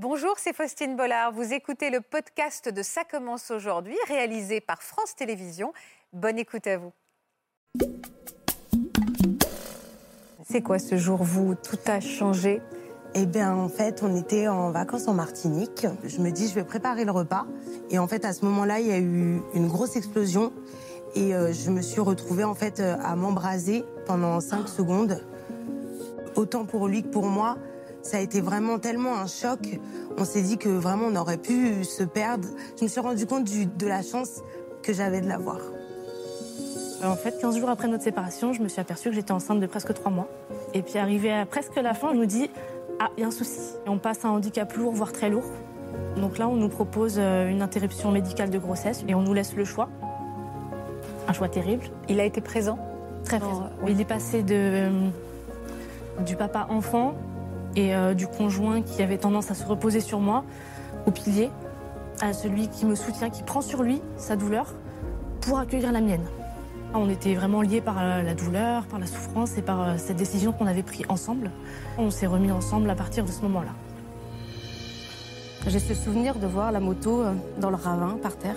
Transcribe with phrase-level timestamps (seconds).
[0.00, 1.32] Bonjour, c'est Faustine Bollard.
[1.32, 5.72] Vous écoutez le podcast de Ça commence aujourd'hui, réalisé par France Télévisions.
[6.12, 6.92] Bonne écoute à vous.
[10.48, 11.56] C'est quoi ce jour, vous?
[11.56, 12.62] Tout a changé?
[13.14, 15.88] Eh bien, en fait, on était en vacances en Martinique.
[16.04, 17.46] Je me dis, je vais préparer le repas.
[17.90, 20.52] Et en fait, à ce moment-là, il y a eu une grosse explosion.
[21.16, 25.24] Et euh, je me suis retrouvée, en fait, euh, à m'embraser pendant 5 secondes.
[26.36, 27.56] Autant pour lui que pour moi,
[28.08, 29.78] ça a été vraiment tellement un choc.
[30.16, 32.48] On s'est dit que vraiment, on aurait pu se perdre.
[32.78, 34.42] Je me suis rendu compte de la chance
[34.82, 35.58] que j'avais de l'avoir.
[37.04, 39.66] En fait, 15 jours après notre séparation, je me suis aperçue que j'étais enceinte de
[39.66, 40.26] presque 3 mois.
[40.72, 42.50] Et puis, arrivé à presque la fin, je me dis
[42.98, 43.60] ah, il y a un souci.
[43.86, 45.44] on passe à un handicap lourd, voire très lourd.
[46.16, 49.54] Donc là, on nous propose euh, une interruption médicale de grossesse et on nous laisse
[49.54, 49.88] le choix.
[51.28, 51.84] Un choix terrible.
[52.08, 52.78] Il a été présent?
[53.24, 53.68] Très présent.
[53.86, 55.08] Il est passé de, euh,
[56.26, 57.14] du papa enfant
[57.78, 60.44] et euh, du conjoint qui avait tendance à se reposer sur moi,
[61.06, 61.48] au pilier,
[62.20, 64.74] à celui qui me soutient, qui prend sur lui sa douleur
[65.40, 66.24] pour accueillir la mienne.
[66.92, 70.16] On était vraiment liés par euh, la douleur, par la souffrance et par euh, cette
[70.16, 71.52] décision qu'on avait prise ensemble.
[71.98, 73.70] On s'est remis ensemble à partir de ce moment-là.
[75.68, 77.22] J'ai ce souvenir de voir la moto
[77.60, 78.56] dans le ravin, par terre.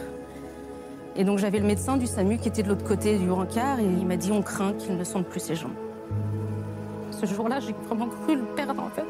[1.15, 3.83] Et donc j'avais le médecin du SAMU qui était de l'autre côté du rencard et
[3.83, 5.90] il m'a dit on craint qu'il ne sente plus ses jambes.
[7.21, 9.05] Ce jour-là, j'ai vraiment cru le perdre en fait.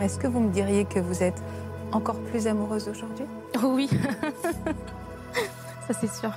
[0.00, 1.40] Est-ce que vous me diriez que vous êtes
[1.92, 3.26] encore plus amoureuse aujourd'hui?
[3.62, 3.88] Oui,
[5.86, 6.32] ça c'est sûr.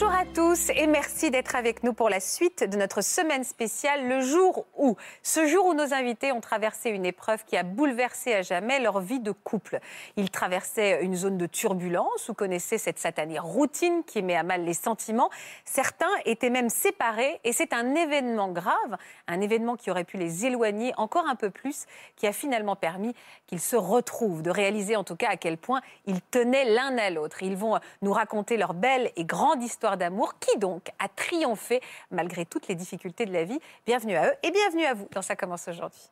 [0.00, 4.06] Bonjour à tous et merci d'être avec nous pour la suite de notre semaine spéciale,
[4.06, 8.32] le jour où, ce jour où nos invités ont traversé une épreuve qui a bouleversé
[8.32, 9.80] à jamais leur vie de couple.
[10.16, 14.64] Ils traversaient une zone de turbulence ou connaissaient cette satanée routine qui met à mal
[14.64, 15.30] les sentiments.
[15.64, 20.46] Certains étaient même séparés et c'est un événement grave, un événement qui aurait pu les
[20.46, 23.16] éloigner encore un peu plus, qui a finalement permis
[23.48, 27.10] qu'ils se retrouvent, de réaliser en tout cas à quel point ils tenaient l'un à
[27.10, 27.42] l'autre.
[27.42, 32.44] Ils vont nous raconter leur belle et grande histoire d'amour qui donc a triomphé malgré
[32.44, 33.58] toutes les difficultés de la vie.
[33.86, 36.10] Bienvenue à eux et bienvenue à vous dans Ça commence aujourd'hui.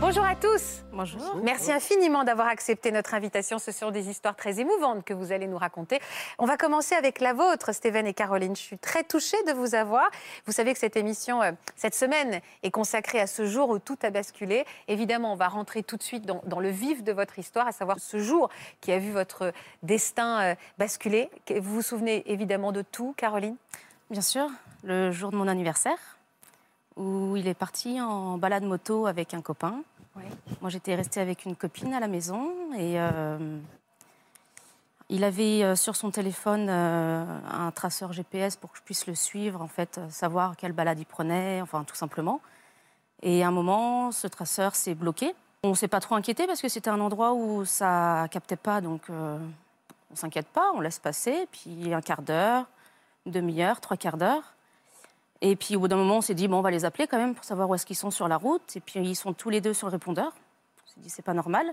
[0.00, 0.84] Bonjour à tous.
[0.92, 1.40] Bonjour.
[1.42, 3.58] Merci infiniment d'avoir accepté notre invitation.
[3.58, 5.98] Ce sont des histoires très émouvantes que vous allez nous raconter.
[6.38, 8.54] On va commencer avec la vôtre, Stéphane et Caroline.
[8.54, 10.08] Je suis très touchée de vous avoir.
[10.46, 13.98] Vous savez que cette émission, euh, cette semaine, est consacrée à ce jour où tout
[14.02, 14.64] a basculé.
[14.86, 17.72] Évidemment, on va rentrer tout de suite dans, dans le vif de votre histoire, à
[17.72, 18.50] savoir ce jour
[18.80, 21.28] qui a vu votre destin euh, basculer.
[21.50, 23.56] Vous vous souvenez évidemment de tout, Caroline?
[24.10, 24.48] Bien sûr,
[24.84, 26.17] le jour de mon anniversaire
[26.98, 29.82] où il est parti en balade moto avec un copain.
[30.60, 33.58] Moi, j'étais restée avec une copine à la maison et euh,
[35.08, 39.14] il avait euh, sur son téléphone euh, un traceur GPS pour que je puisse le
[39.14, 42.40] suivre, en fait, savoir quelle balade il prenait, enfin, tout simplement.
[43.22, 45.34] Et à un moment, ce traceur s'est bloqué.
[45.62, 48.80] On ne s'est pas trop inquiété parce que c'était un endroit où ça captait pas,
[48.80, 51.48] donc on s'inquiète pas, on laisse passer.
[51.50, 52.66] Puis un quart d'heure,
[53.26, 54.54] une demi-heure, trois quarts d'heure.
[55.40, 57.18] Et puis au bout d'un moment, on s'est dit, bon, on va les appeler quand
[57.18, 58.76] même pour savoir où est-ce qu'ils sont sur la route.
[58.76, 60.32] Et puis ils sont tous les deux sur le répondeur.
[60.84, 61.72] On s'est dit, c'est pas normal.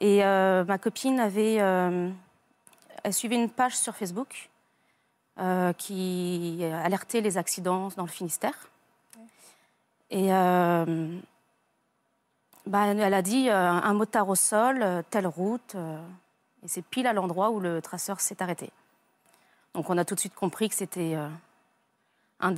[0.00, 1.60] Et euh, ma copine avait.
[1.60, 2.10] Euh,
[3.02, 4.50] elle suivait une page sur Facebook
[5.38, 8.68] euh, qui alertait les accidents dans le Finistère.
[10.10, 10.28] Et
[12.66, 15.74] bah, elle a dit un motard au sol, telle route.
[16.62, 18.70] et c'est pile à l'endroit où le traceur s'est arrêté.
[19.74, 21.16] Donc on a tout de suite compris que c'était
[22.44, 22.52] un,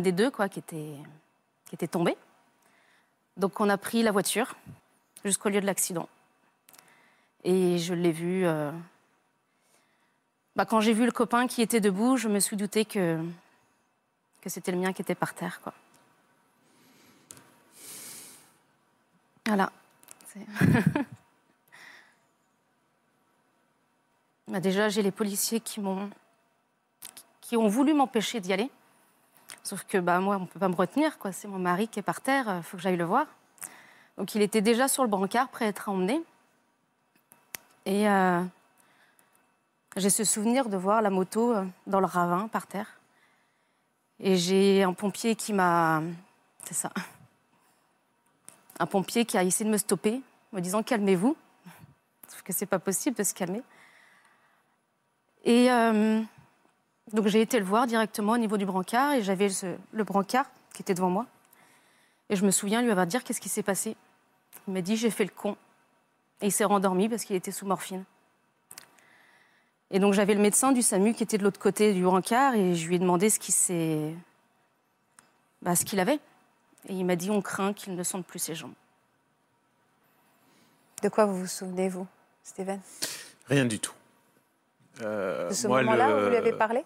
[0.00, 0.94] des deux quoi, qui, était,
[1.76, 2.16] qui tombé.
[3.36, 4.56] Donc on a pris la voiture
[5.24, 6.08] jusqu'au lieu de l'accident.
[7.44, 8.44] Et je l'ai vu.
[8.44, 8.72] Euh,
[10.56, 13.20] bah, quand j'ai vu le copain qui était debout, je me suis douté que,
[14.40, 15.60] que c'était le mien qui était par terre.
[15.62, 15.72] Quoi.
[19.46, 19.70] Voilà.
[24.48, 26.10] bah, déjà, j'ai les policiers qui m'ont
[27.46, 28.68] qui ont voulu m'empêcher d'y aller.
[29.62, 31.16] Sauf que bah, moi, on ne peut pas me retenir.
[31.16, 31.30] quoi.
[31.30, 33.26] C'est mon mari qui est par terre, il euh, faut que j'aille le voir.
[34.18, 36.20] Donc il était déjà sur le brancard, prêt à être emmené.
[37.84, 38.42] Et euh,
[39.96, 42.98] j'ai ce souvenir de voir la moto euh, dans le ravin, par terre.
[44.18, 46.02] Et j'ai un pompier qui m'a...
[46.64, 46.90] C'est ça.
[48.80, 50.20] Un pompier qui a essayé de me stopper,
[50.52, 51.36] me disant calmez-vous.
[52.26, 53.62] Sauf que c'est pas possible de se calmer.
[55.44, 55.70] Et
[57.12, 59.48] donc j'ai été le voir directement au niveau du brancard et j'avais
[59.92, 61.26] le brancard qui était devant moi.
[62.28, 63.96] Et je me souviens lui avoir dit qu'est-ce qui s'est passé?
[64.66, 65.56] Il m'a dit j'ai fait le con.
[66.42, 68.04] Et il s'est rendormi parce qu'il était sous morphine.
[69.90, 72.74] Et donc j'avais le médecin du SAMU qui était de l'autre côté du rencard et
[72.74, 74.12] je lui ai demandé ce qu'il s'est...
[75.62, 76.18] Bah, ce qu'il avait.
[76.88, 78.74] Et il m'a dit on craint qu'il ne sente plus ses jambes.
[81.02, 82.06] De quoi vous vous souvenez, vous,
[82.42, 82.80] Stéphane?
[83.46, 83.92] Rien du tout.
[85.02, 86.84] Euh, de ce moment-là vous lui avez parlé?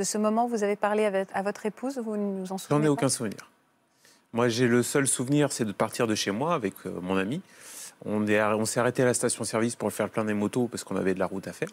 [0.00, 1.04] De ce moment vous avez parlé
[1.34, 3.50] à votre épouse Vous nous en souvenez J'en ai aucun souvenir.
[4.32, 7.42] Moi, j'ai le seul souvenir, c'est de partir de chez moi avec euh, mon ami.
[8.06, 11.12] On, on s'est arrêté à la station-service pour faire plein des motos parce qu'on avait
[11.12, 11.68] de la route à faire.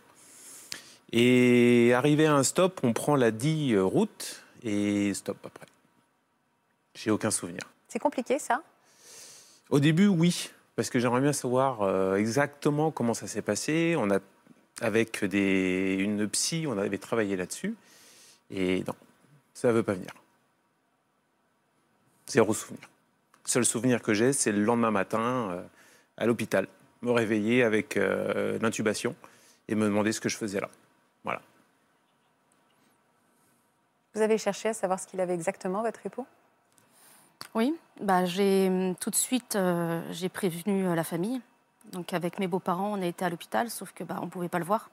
[1.13, 5.67] Et arrivé à un stop, on prend la dit euh, route et stop après.
[6.95, 7.61] J'ai aucun souvenir.
[7.87, 8.61] C'est compliqué ça?
[9.69, 13.95] Au début, oui, parce que j'aimerais bien savoir euh, exactement comment ça s'est passé.
[13.97, 14.19] On a,
[14.81, 17.77] avec des, une psy, on avait travaillé là-dessus.
[18.49, 18.93] Et non,
[19.53, 20.11] ça ne veut pas venir.
[22.27, 22.89] Zéro souvenir.
[23.45, 25.63] Le seul souvenir que j'ai, c'est le lendemain matin euh,
[26.17, 26.67] à l'hôpital,
[27.01, 29.15] me réveiller avec euh, l'intubation
[29.67, 30.69] et me demander ce que je faisais là.
[31.23, 31.41] Voilà.
[34.13, 36.25] Vous avez cherché à savoir ce qu'il avait exactement, votre époux?
[37.53, 41.41] Oui, bah, j'ai hum, tout de suite euh, j'ai prévenu la famille.
[41.91, 44.49] Donc avec mes beaux-parents, on a été à l'hôpital, sauf que bah, on ne pouvait
[44.49, 44.89] pas le voir.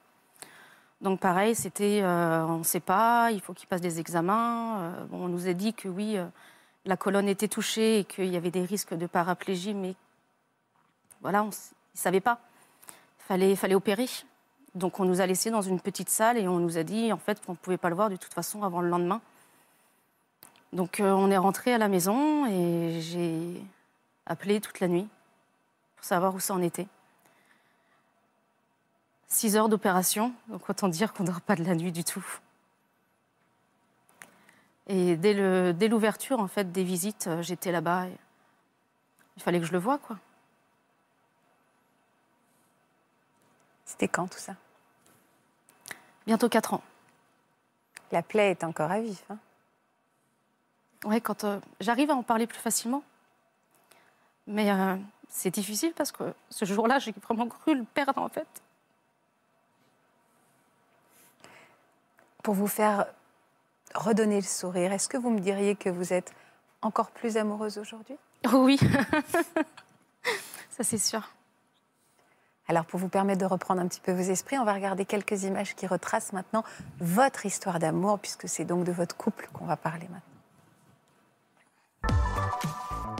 [1.01, 5.07] Donc pareil, c'était on ne sait pas, il faut qu'il passe des examens.
[5.13, 6.17] on nous a dit que oui,
[6.87, 9.95] la colonne était touchée et qu'il y avait des risques de paraplégie, mais
[11.21, 11.53] voilà, on ne
[11.95, 12.39] savait pas.
[12.89, 14.07] Il fallait, fallait opérer.
[14.75, 17.17] Donc on nous a laissés dans une petite salle et on nous a dit en
[17.17, 19.21] fait qu'on ne pouvait pas le voir de toute façon avant le lendemain.
[20.73, 23.63] Donc euh, on est rentré à la maison et j'ai
[24.27, 25.07] appelé toute la nuit
[25.97, 26.89] pour savoir où ça en était.
[29.35, 32.25] Six heures d'opération, donc autant dire qu'on ne dort pas de la nuit du tout.
[34.87, 38.07] Et dès l'ouverture en fait des visites, euh, j'étais là-bas.
[39.37, 40.21] Il fallait que je le voie, quoi.
[43.85, 44.55] C'était quand tout ça?
[46.29, 46.85] Bientôt 4 ans.
[48.13, 49.25] La plaie est encore à vif.
[49.31, 49.39] Hein
[51.07, 53.03] ouais, quand euh, j'arrive à en parler plus facilement.
[54.47, 54.97] Mais euh,
[55.29, 58.47] c'est difficile parce que ce jour-là, j'ai vraiment cru le perdre en fait.
[62.45, 63.07] Pour vous faire
[63.95, 64.93] redonner le sourire.
[64.93, 66.33] Est-ce que vous me diriez que vous êtes
[66.83, 68.17] encore plus amoureuse aujourd'hui?
[68.53, 68.79] Oui,
[70.71, 71.31] ça c'est sûr.
[72.69, 75.43] Alors pour vous permettre de reprendre un petit peu vos esprits, on va regarder quelques
[75.45, 76.65] images qui retracent maintenant
[77.01, 80.21] votre histoire d'amour, puisque c'est donc de votre couple qu'on va parler maintenant.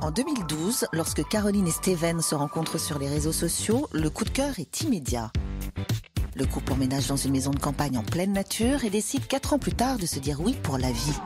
[0.03, 4.31] En 2012, lorsque Caroline et Steven se rencontrent sur les réseaux sociaux, le coup de
[4.31, 5.31] cœur est immédiat.
[6.37, 9.61] Le couple emménage dans une maison de campagne en pleine nature et décide quatre ans
[9.61, 11.19] plus tard de se dire oui pour la vie.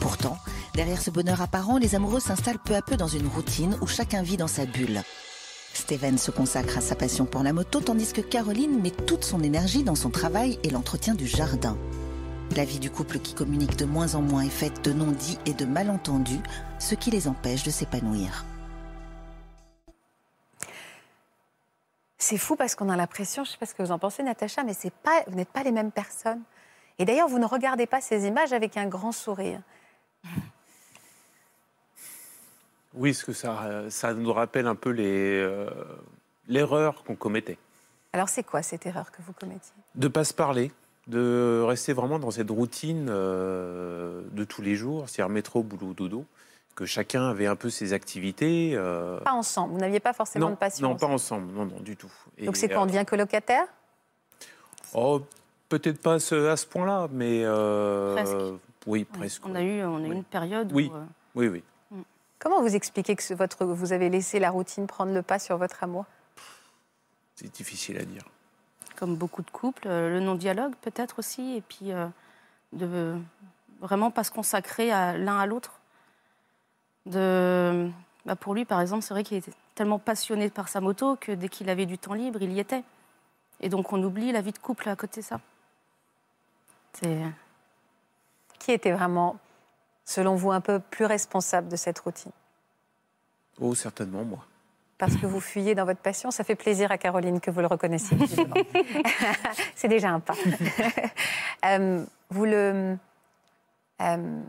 [0.00, 0.36] Pourtant,
[0.74, 4.22] derrière ce bonheur apparent, les amoureux s'installent peu à peu dans une routine où chacun
[4.22, 5.02] vit dans sa bulle.
[5.74, 9.44] Steven se consacre à sa passion pour la moto tandis que Caroline met toute son
[9.44, 11.78] énergie dans son travail et l'entretien du jardin.
[12.56, 15.52] La vie du couple qui communique de moins en moins est faite de non-dits et
[15.52, 16.42] de malentendus,
[16.80, 18.44] ce qui les empêche de s'épanouir.
[22.22, 24.22] C'est fou parce qu'on a l'impression, je ne sais pas ce que vous en pensez,
[24.22, 26.42] Natacha, mais pas, vous n'êtes pas les mêmes personnes.
[26.98, 29.62] Et d'ailleurs, vous ne regardez pas ces images avec un grand sourire.
[32.92, 35.70] Oui, parce que ça, ça nous rappelle un peu euh,
[36.46, 37.56] l'erreur qu'on commettait.
[38.12, 39.72] Alors, c'est quoi cette erreur que vous commettiez?
[39.94, 40.72] De ne pas se parler,
[41.06, 46.26] de rester vraiment dans cette routine euh, de tous les jours, c'est-à-dire métro, boulot, dodo
[46.80, 48.72] que chacun avait un peu ses activités.
[48.74, 49.20] Euh.
[49.20, 52.10] Pas ensemble, vous n'aviez pas forcément de passion Non, pas ensemble, non, non, du tout.
[52.42, 53.66] Donc c'est quand on euh, devient colocataire?
[54.94, 55.20] Oh,
[55.68, 57.42] peut-être pas à ce, point-là, mais...
[57.44, 58.36] Euh, presque.
[58.86, 59.42] Oui, presque.
[59.44, 60.90] On a eu, on a eu une période oui.
[61.34, 61.62] Oui, oui.
[61.90, 62.00] Mm.
[62.38, 65.84] Comment vous expliquez que votre, vous avez laissé la routine prendre le pas sur votre
[65.84, 66.06] amour?
[67.36, 68.24] C'est difficile à dire.
[68.96, 71.90] Comme beaucoup de couples, le non-dialogue peut-être aussi, et puis
[72.72, 73.16] de
[73.82, 75.79] vraiment pas se consacrer l'un à l'autre.
[77.06, 77.90] De,
[78.26, 81.32] bah pour lui, par exemple, c'est vrai qu'il était tellement passionné par sa moto que
[81.32, 82.82] dès qu'il avait du temps libre, il y était.
[83.60, 85.40] Et donc on oublie la vie de couple à côté de ça.
[88.58, 89.38] Qui était vraiment,
[90.04, 92.32] selon vous, un peu plus responsable de cette routine?
[93.60, 94.44] Oh, certainement moi.
[94.98, 97.66] Parce que vous fuyez dans votre passion, ça fait plaisir à Caroline que vous le
[97.66, 98.18] reconnaissiez.
[99.74, 100.34] c'est déjà un pas.
[101.66, 102.96] Euh, vous le.
[104.00, 104.40] Euh,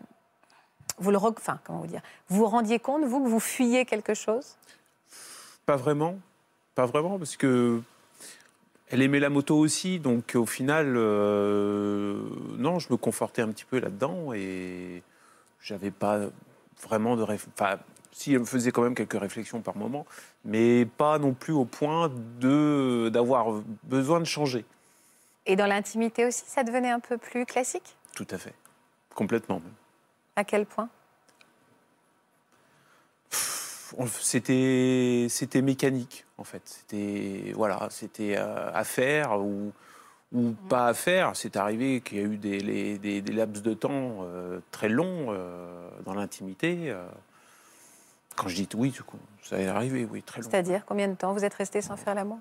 [1.01, 4.13] vous le, enfin, comment vous dire, vous vous rendiez compte, vous, que vous fuyez quelque
[4.13, 4.55] chose?
[5.65, 6.17] Pas vraiment,
[6.75, 7.81] pas vraiment, parce que
[8.89, 12.19] elle aimait la moto aussi, donc au final, euh,
[12.57, 15.01] non, je me confortais un petit peu là-dedans et
[15.61, 16.19] j'avais pas
[16.83, 17.79] vraiment de, enfin,
[18.11, 20.05] si elle me faisait quand même quelques réflexions par moment,
[20.43, 24.65] mais pas non plus au point de d'avoir besoin de changer.
[25.45, 27.95] Et dans l'intimité aussi, ça devenait un peu plus classique?
[28.13, 28.53] Tout à fait,
[29.15, 29.73] complètement même.
[30.35, 30.89] À quel point?
[34.21, 36.61] C'était c'était mécanique en fait.
[36.65, 39.73] C'était voilà, c'était euh, à faire ou
[40.33, 41.35] ou pas à faire.
[41.35, 44.87] C'est arrivé qu'il y a eu des, les- des, des laps de temps euh, très
[44.87, 46.89] longs euh, dans l'intimité.
[46.89, 47.05] euh.
[48.37, 50.49] quand je dis oui, du coup, ça est arrivé, oui, très long.
[50.49, 52.39] C'est-à-dire combien de temps vous êtes resté sans faire l'amour?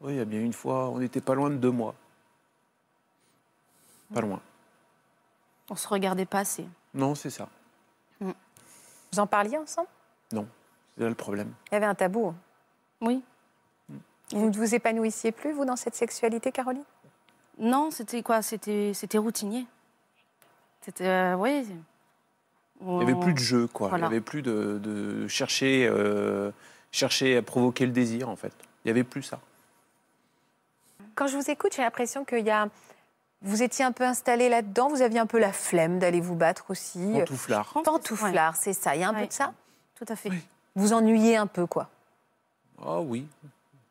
[0.00, 1.94] Oui, il y a bien une fois, on n'était pas loin de deux mois.
[4.14, 4.40] Pas loin.
[5.68, 6.66] On se regardait pas assez.
[6.94, 7.48] Non, c'est ça.
[8.20, 9.88] Vous en parliez ensemble?
[10.32, 10.46] Non,
[10.96, 11.52] c'est là le problème.
[11.70, 12.34] Il y avait un tabou.
[13.00, 13.22] Oui.
[14.30, 16.84] Vous ne vous épanouissiez plus, vous, dans cette sexualité, Caroline?
[17.58, 18.42] Non, c'était quoi?
[18.42, 19.66] C'était c'était routinier.
[20.82, 21.66] C'était euh, oui.
[22.80, 23.88] Il n'y avait plus de jeu, quoi.
[23.88, 24.06] Voilà.
[24.06, 26.52] Il n'y avait plus de, de chercher, euh,
[26.92, 28.52] chercher à provoquer le désir, en fait.
[28.84, 29.40] Il n'y avait plus ça.
[31.14, 32.68] Quand je vous écoute, j'ai l'impression qu'il y a...
[33.42, 36.66] Vous étiez un peu installé là-dedans, vous aviez un peu la flemme d'aller vous battre
[36.70, 37.12] aussi.
[37.12, 37.72] Pantouflard.
[37.84, 38.96] Pantouflard, c'est ça.
[38.96, 39.52] Il y a un peu de ça?
[39.94, 40.30] Tout à fait.
[40.74, 41.88] Vous ennuyez un peu, quoi?
[42.84, 43.26] Ah oui.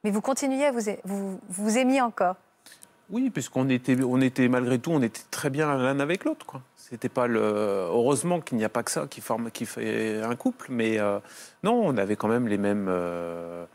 [0.04, 0.82] Mais vous continuez à vous...
[1.06, 2.36] Vous, vous aimiez encore?
[3.10, 6.62] Oui, puisqu'on était, on était, malgré tout, on était très bien l'un avec l'autre, quoi.
[6.76, 7.40] C'était pas le.
[7.40, 11.20] Heureusement qu'il n'y a pas que ça qui forme, qui fait un couple, mais euh,
[11.64, 13.66] non, on avait quand même les mêmes, euh,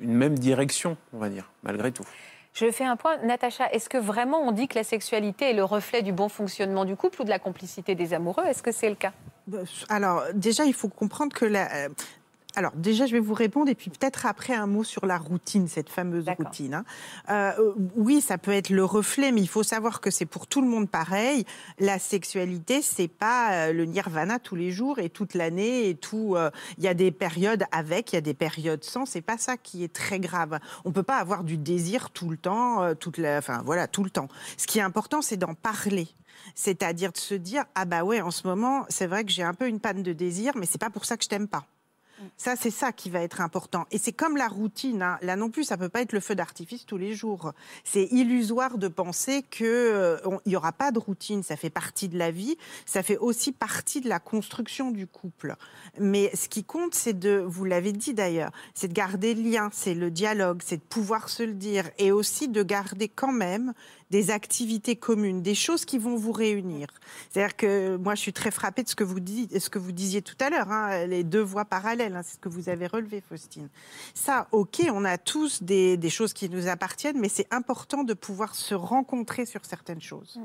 [0.00, 2.04] une même direction, on va dire, malgré tout.
[2.52, 3.16] Je fais un point.
[3.18, 6.84] Natacha, est-ce que vraiment on dit que la sexualité est le reflet du bon fonctionnement
[6.84, 8.44] du couple ou de la complicité des amoureux?
[8.44, 9.12] Est-ce que c'est le cas?
[9.46, 11.88] Bah, Alors, déjà, il faut comprendre que la.
[12.56, 15.68] Alors, déjà, je vais vous répondre et puis peut-être après un mot sur la routine,
[15.68, 16.74] cette fameuse routine.
[16.74, 16.84] hein.
[17.28, 20.60] Euh, oui, ça peut être le reflet, mais il faut savoir que c'est pour tout
[20.60, 21.44] le monde pareil.
[21.78, 26.34] La sexualité, c'est pas euh, le nirvana tous les jours et toute l'année et tout.
[26.36, 29.06] euh, Il y a des périodes avec, il y a des périodes sans.
[29.06, 30.58] C'est pas ça qui est très grave.
[30.84, 34.02] On peut pas avoir du désir tout le temps, euh, toute la, enfin voilà, tout
[34.02, 34.26] le temps.
[34.56, 36.08] Ce qui est important, c'est d'en parler.
[36.56, 39.52] C'est-à-dire de se dire ah bah ouais en ce moment c'est vrai que j'ai un
[39.54, 41.64] peu une panne de désir mais c'est pas pour ça que je t'aime pas.
[42.36, 43.86] Ça, c'est ça qui va être important.
[43.90, 45.02] Et c'est comme la routine.
[45.02, 45.18] hein.
[45.22, 47.52] Là non plus, ça peut pas être le feu d'artifice tous les jours.
[47.84, 51.42] C'est illusoire de penser que euh, on- il y aura pas de routine.
[51.42, 52.56] Ça fait partie de la vie.
[52.86, 55.54] Ça fait aussi partie de la construction du couple.
[55.98, 59.70] Mais ce qui compte, c'est de, vous l'avez dit d'ailleurs, c'est de garder le lien,
[59.72, 63.72] c'est le dialogue, c'est de pouvoir se le dire, et aussi de garder quand même
[64.10, 66.88] des activités communes, des choses qui vont vous réunir.
[67.30, 70.70] C'est-à-dire que moi, je suis très frappée de ce que vous, disiez tout à l'heure,
[70.70, 73.68] hein, les deux voies parallèles, hein, c'est ce que vous avez relevé, Faustine.
[74.14, 78.14] Ça, ok, on a tous des, des choses qui nous appartiennent, mais c'est important de
[78.14, 80.40] pouvoir se rencontrer sur certaines choses.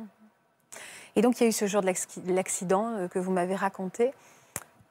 [1.15, 3.55] Et donc, il y a eu ce jour de l'acc- l'accident euh, que vous m'avez
[3.55, 4.11] raconté.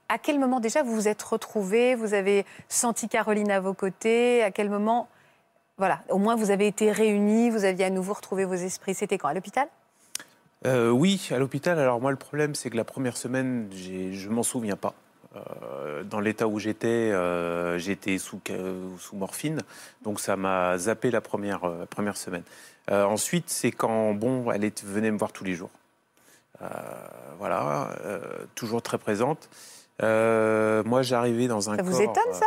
[0.09, 4.43] À quel moment déjà vous vous êtes retrouvés Vous avez senti Caroline à vos côtés?
[4.43, 5.09] À quel moment
[5.77, 8.95] Voilà, au moins vous avez été réunis, vous aviez à nouveau retrouvé vos esprits.
[8.95, 9.29] C'était quand?
[9.29, 9.69] À l'hôpital?
[10.67, 11.79] Euh, oui, à l'hôpital.
[11.79, 14.95] Alors moi, le problème, c'est que la première semaine, je m'en souviens pas.
[15.37, 18.41] Euh, dans l'état où j'étais, euh, j'étais sous,
[19.01, 19.63] sous morphine,
[20.03, 22.45] donc ça m'a zappé la première, première semaine.
[22.91, 25.71] Ensuite, c'est quand bon, elle est, venait me voir tous les jours.
[27.39, 27.91] Voilà,
[28.55, 29.49] toujours très présente.
[30.01, 32.47] Moi, j'arrivais dans un Ça vous étonne, ça?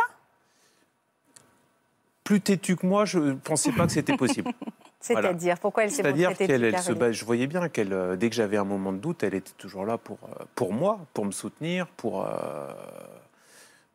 [2.28, 4.52] Plus têtu que moi, je ne pensais pas que c'était possible.
[5.10, 5.30] Voilà.
[5.30, 8.16] C'est-à-dire, pourquoi elle s'est C'est-à-dire qu'elle, têtue, elle se bat- je voyais bien qu'elle, euh,
[8.18, 11.00] dès que j'avais un moment de doute, elle était toujours là pour, euh, pour moi,
[11.14, 12.74] pour me soutenir, pour, euh,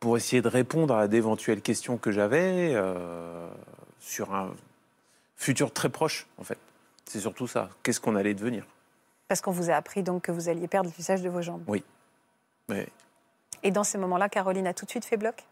[0.01, 3.47] pour essayer de répondre à d'éventuelles questions que j'avais euh,
[4.01, 4.55] sur un
[5.37, 6.57] futur très proche, en fait.
[7.05, 7.69] C'est surtout ça.
[7.83, 8.65] Qu'est-ce qu'on allait devenir?
[9.29, 11.65] Parce qu'on vous a appris donc que vous alliez perdre l'usage de vos jambes.
[12.69, 12.87] Mais
[13.65, 15.45] Et dans ces moments-là, Caroline a tout de suite fait bloc?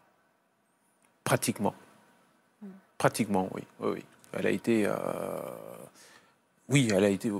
[1.23, 1.75] Pratiquement.
[3.01, 3.63] Pratiquement, oui.
[3.79, 4.05] oui, oui.
[4.33, 4.85] Elle a été.
[4.85, 4.93] euh,
[6.69, 7.31] Oui, elle a été.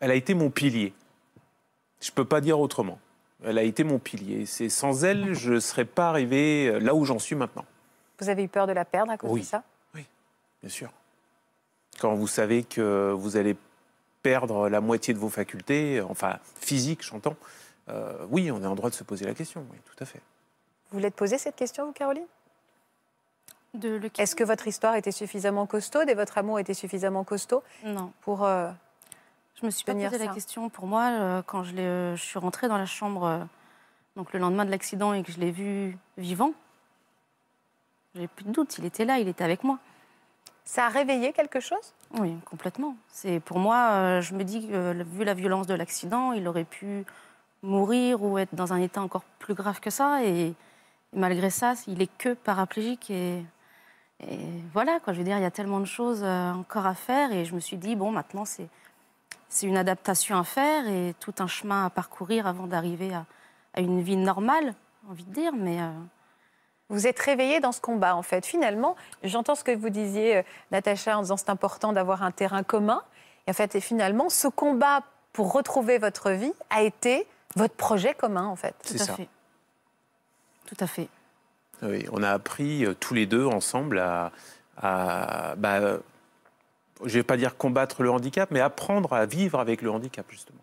[0.00, 0.94] Elle a été mon pilier.
[2.00, 2.98] Je peux pas dire autrement.
[3.44, 4.46] Elle a été mon pilier.
[4.46, 7.66] C'est sans elle, je ne serais pas arrivé là où j'en suis maintenant.
[8.18, 9.40] Vous avez eu peur de la perdre à cause Oui.
[9.42, 9.62] de ça?
[9.94, 10.90] Bien sûr.
[12.00, 13.56] Quand vous savez que vous allez
[14.22, 17.36] perdre la moitié de vos facultés, enfin physiques, j'entends,
[17.90, 19.66] euh, oui, on est en droit de se poser la question.
[19.70, 20.20] Oui, tout à fait.
[20.90, 22.24] Vous voulez te poser cette question, vous, Caroline?
[23.76, 28.12] De Est-ce que votre histoire était suffisamment costaude et votre amour était suffisamment costaud Non.
[28.22, 28.44] pour...
[28.44, 28.70] euh,
[29.60, 30.18] Je me suis pas posé ça.
[30.24, 30.68] la question.
[30.68, 33.38] Pour moi, euh, quand je, euh, je suis rentrée dans la chambre, euh,
[34.16, 36.52] donc le lendemain de l'accident, et que je l'ai vu vivant,
[38.14, 38.78] j'ai plus de doute.
[38.78, 39.78] Il était là, il était avec moi.
[40.64, 41.92] Ça a réveillé quelque chose?
[42.18, 42.96] Oui, complètement.
[43.08, 47.04] C'est pour moi, je me dis que vu la violence de l'accident, il aurait pu
[47.62, 50.24] mourir ou être dans un état encore plus grave que ça.
[50.24, 50.54] Et
[51.12, 53.44] malgré ça, il est que paraplégique et,
[54.20, 54.38] et
[54.72, 55.12] voilà, quoi.
[55.12, 57.54] Je veux dire, il y a tellement de choses euh, encore à faire et je
[57.54, 58.68] me suis dit, bon, maintenant, c'est,
[59.48, 63.26] c'est une adaptation à faire et tout un chemin à parcourir avant d'arriver à,
[63.74, 64.74] à une vie normale,
[65.10, 65.80] envie de dire, mais...
[65.80, 65.90] euh,
[66.88, 68.46] Vous êtes réveillée dans ce combat, en fait.
[68.46, 72.62] Finalement, j'entends ce que vous disiez, euh, Natacha, en disant c'est important d'avoir un terrain
[72.62, 73.02] commun.
[73.46, 78.14] Et en fait, et finalement, ce combat pour retrouver votre vie a été votre projet
[78.14, 78.74] commun, en fait.
[78.86, 79.14] tout à ça.
[79.14, 79.28] fait.
[80.66, 81.08] Tout à fait.
[81.82, 84.32] Oui, on a appris euh, tous les deux ensemble à,
[84.78, 85.98] à bah, euh,
[87.04, 90.58] je vais pas dire combattre le handicap, mais apprendre à vivre avec le handicap, justement.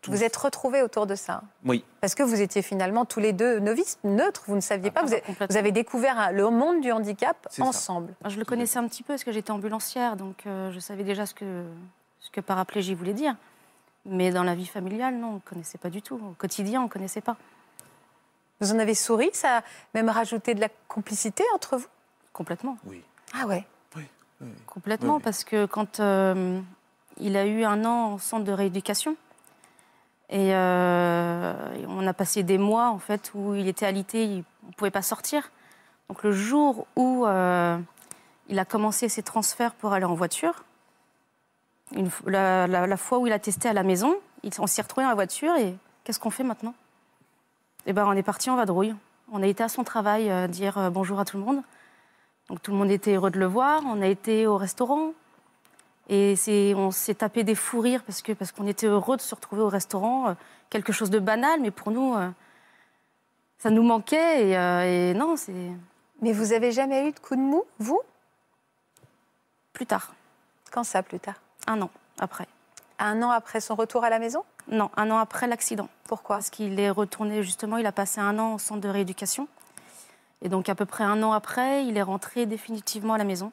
[0.00, 0.10] Tous.
[0.12, 1.42] Vous êtes retrouvés autour de ça.
[1.64, 5.02] Oui, Parce que vous étiez finalement tous les deux novices, neutres, vous ne saviez pas.
[5.02, 5.46] Vous avez, complètement.
[5.50, 7.64] vous avez découvert un- le monde du handicap ça.
[7.64, 8.14] ensemble.
[8.22, 11.02] Moi, je le connaissais un petit peu parce que j'étais ambulancière, donc euh, je savais
[11.04, 11.64] déjà ce que,
[12.20, 13.36] ce que paraplégie voulait dire.
[14.06, 16.14] Mais dans la vie familiale, non, on ne connaissait pas du tout.
[16.14, 17.36] Au quotidien, on ne connaissait pas.
[18.60, 19.62] Vous en avez souri, ça a
[19.94, 21.86] même rajouté de la complicité entre vous?
[22.32, 22.78] Complètement.
[22.86, 23.02] oui.
[23.34, 23.64] Ah ouais?
[24.66, 25.22] Complètement, Oui, oui.
[25.24, 26.60] parce que quand euh,
[27.16, 29.16] il a eu un an en centre de rééducation,
[30.28, 34.44] et, euh, et on a passé des mois en fait où il était alité, il-
[34.64, 35.50] on ne pouvait pas sortir.
[36.08, 37.78] Donc le jour où euh,
[38.48, 40.64] il a commencé ses transferts pour aller en voiture,
[41.94, 44.14] une la, la- la fois où il a testé à la maison,
[44.58, 46.74] on s'est retrouvé dans la voiture et qu'est-ce qu'on fait maintenant?
[47.88, 48.96] Eh ben, on est parti en vadrouille.
[49.30, 51.62] On a été à son travail euh, dire euh, bonjour à tout le monde.
[52.48, 53.82] Donc tout le monde était heureux de le voir.
[53.86, 55.12] On a été au restaurant.
[56.08, 56.34] Et
[56.76, 59.62] on s'est tapé des fous rires parce, que, parce qu'on était heureux de se retrouver
[59.62, 60.30] au restaurant.
[60.30, 60.34] euh,
[60.68, 62.16] quelque chose de banal, mais pour nous,
[63.58, 64.48] ça nous manquait.
[64.48, 65.70] Et, et non, c'est
[66.22, 68.00] Mais vous avez jamais eu de coup de mou, vous?
[69.72, 70.12] Plus tard,
[70.72, 71.36] Quand ça, plus tard?
[71.68, 72.48] Un an après.
[72.98, 74.44] Un an après son retour à la maison?
[74.68, 75.88] Non, un an après l'accident.
[76.04, 76.36] Pourquoi?
[76.36, 79.46] Parce qu'il est retourné, justement, il a passé un an au centre de rééducation.
[80.42, 83.52] Et donc, à peu près un an après, il est rentré définitivement à la maison.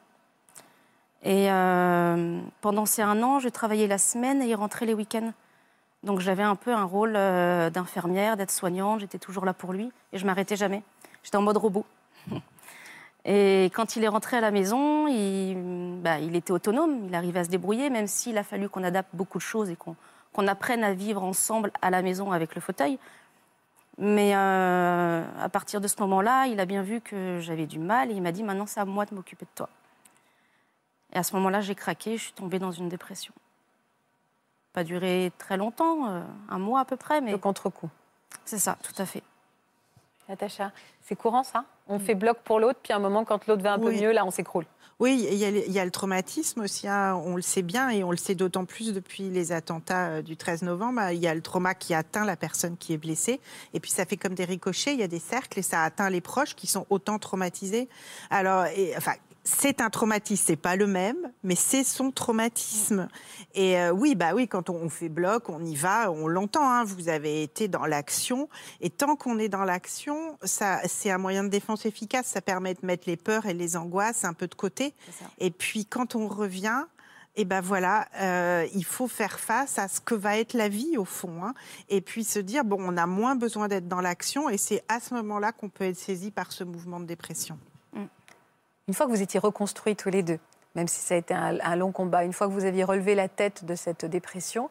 [1.22, 5.32] Et euh, pendant ces un an, je travaillais la semaine et il rentrait les week-ends.
[6.02, 9.00] Donc, j'avais un peu un rôle euh, d'infirmière, d'aide-soignante.
[9.00, 10.82] J'étais toujours là pour lui et je m'arrêtais jamais.
[11.22, 11.86] J'étais en mode robot.
[13.26, 15.56] Et quand il est rentré à la maison, il,
[16.02, 19.08] bah, il était autonome, il arrivait à se débrouiller, même s'il a fallu qu'on adapte
[19.14, 19.96] beaucoup de choses et qu'on
[20.34, 22.98] qu'on apprenne à vivre ensemble à la maison avec le fauteuil.
[23.96, 28.10] Mais euh, à partir de ce moment-là, il a bien vu que j'avais du mal
[28.10, 29.68] et il m'a dit maintenant c'est à moi de m'occuper de toi.
[31.12, 33.32] Et à ce moment-là, j'ai craqué, je suis tombée dans une dépression.
[34.72, 37.88] Pas duré très longtemps, euh, un mois à peu près, mais Le contre-coup.
[38.44, 39.22] c'est ça, tout à fait.
[40.28, 41.64] Natacha, c'est courant ça?
[41.86, 44.10] On fait bloc pour l'autre, puis à un moment, quand l'autre va un peu mieux,
[44.10, 44.66] là, on s'écroule.
[45.00, 48.16] Oui, il y, a, le- traumatisme aussi, hein, on le sait bien, et on le
[48.16, 51.00] sait d'autant plus depuis les attentats euh, du 13 novembre.
[51.10, 53.40] Il y a le trauma qui atteint la personne qui est blessée,
[53.72, 56.10] et puis ça fait comme des ricochets, il y a des cercles, et ça atteint
[56.10, 57.88] les proches qui sont autant traumatisés.
[58.30, 63.08] Alors, enfin, c'est un traumatisme, c'est pas le même, mais c'est son traumatisme.
[63.54, 66.66] Et euh, oui, bah oui, quand on, fait bloc, on y va, on l'entend.
[66.66, 68.48] hein, vous avez été dans l'action,
[68.80, 72.26] et tant qu'on est dans l'action, ça, c'est un moyen de défense efficace.
[72.26, 74.94] Ça permet de mettre les peurs et les angoisses un peu de côté.
[75.38, 76.84] Et puis quand on revient,
[77.36, 80.96] et ben voilà, euh, il faut faire face à ce que va être la vie
[80.96, 81.52] au fond, hein.
[81.88, 85.00] et puis se dire bon, on a moins besoin d'être dans l'action, et c'est à
[85.00, 87.58] ce moment-là qu'on peut être saisi par ce mouvement de dépression.
[88.88, 90.38] Une fois que vous étiez reconstruits tous les deux,
[90.74, 93.14] même si ça a été un, un long combat, une fois que vous aviez relevé
[93.14, 94.70] la tête de cette dépression,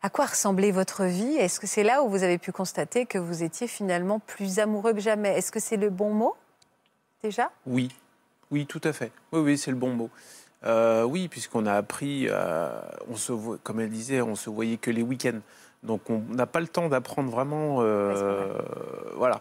[0.00, 1.36] à quoi ressemblait votre vie?
[1.36, 4.94] Est-ce que c'est là où vous avez pu constater que vous étiez finalement plus amoureux
[4.94, 5.36] que jamais?
[5.36, 6.36] Est-ce que c'est le bon mot
[7.22, 7.50] déjà?
[7.66, 7.88] Oui,
[8.50, 9.10] oui, tout à fait.
[9.32, 10.10] Oui, oui, c'est le bon mot.
[10.64, 14.76] Euh, oui, puisqu'on a appris, euh, on se voit, comme elle disait, on se voyait
[14.76, 15.40] que les week-ends.
[15.82, 17.78] Donc on n'a pas le temps d'apprendre vraiment.
[17.80, 18.60] euh,
[19.16, 19.40] voilà.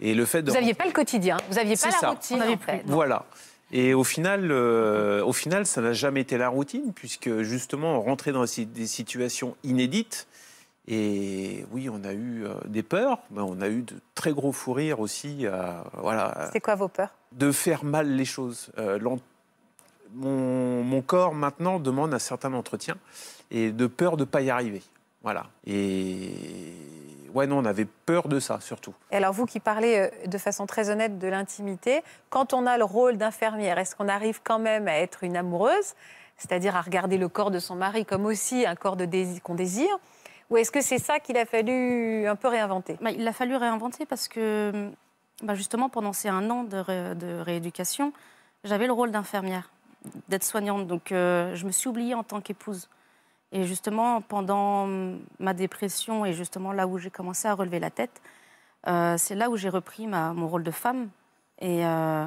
[0.00, 0.50] Et le fait de.
[0.50, 2.10] Vous n'aviez pas le quotidien, vous n'aviez pas la ça.
[2.10, 2.42] routine.
[2.46, 2.72] On plus.
[2.86, 3.24] Voilà.
[3.70, 8.00] Et au final, euh, au final, ça n'a jamais été la routine, puisque justement, on
[8.00, 10.26] rentrait dans des situations inédites.
[10.90, 14.52] Et oui, on a eu euh, des peurs, mais on a eu de très gros
[14.52, 15.44] fous rires aussi.
[15.44, 17.10] euh, voilà, C'est quoi vos peurs?
[17.32, 18.70] De faire mal les choses.
[18.78, 18.98] Euh,
[20.14, 22.96] mon, mon corps maintenant demande un certain entretien
[23.50, 24.80] et de peur de ne pas y arriver.
[25.22, 25.44] Voilà.
[25.66, 26.30] Et
[27.34, 28.94] ouais, non, on avait peur de ça surtout.
[29.10, 32.78] Et alors vous qui parlez euh, de façon très honnête de l'intimité, quand on a
[32.78, 35.94] le rôle d'infirmière, est-ce qu'on arrive quand même à être une amoureuse,
[36.36, 39.54] c'est-à-dire à regarder le corps de son mari comme aussi un corps de désir- qu'on
[39.54, 39.98] désire
[40.50, 42.96] Ou est-ce que c'est ça qu'il a fallu un peu réinventer?
[43.00, 44.90] Bah, il a fallu réinventer parce que,
[45.42, 48.12] bah, justement, pendant ces un an de, ré- de rééducation,
[48.64, 49.70] j'avais le rôle d'infirmière,
[50.28, 50.86] d'aide-soignante.
[50.86, 52.88] Donc, euh, je me suis oubliée en tant qu'épouse.
[53.52, 54.86] Et justement, pendant
[55.38, 58.20] ma dépression et justement là où j'ai commencé à relever la tête,
[58.86, 61.08] euh, c'est là où j'ai repris ma, mon rôle de femme.
[61.60, 62.26] Et euh,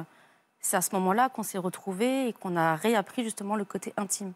[0.60, 4.32] c'est à ce moment-là qu'on s'est retrouvés et qu'on a réappris justement le côté intime.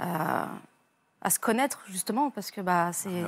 [0.00, 0.44] Euh,
[1.22, 3.24] à se connaître justement, parce que bah, c'est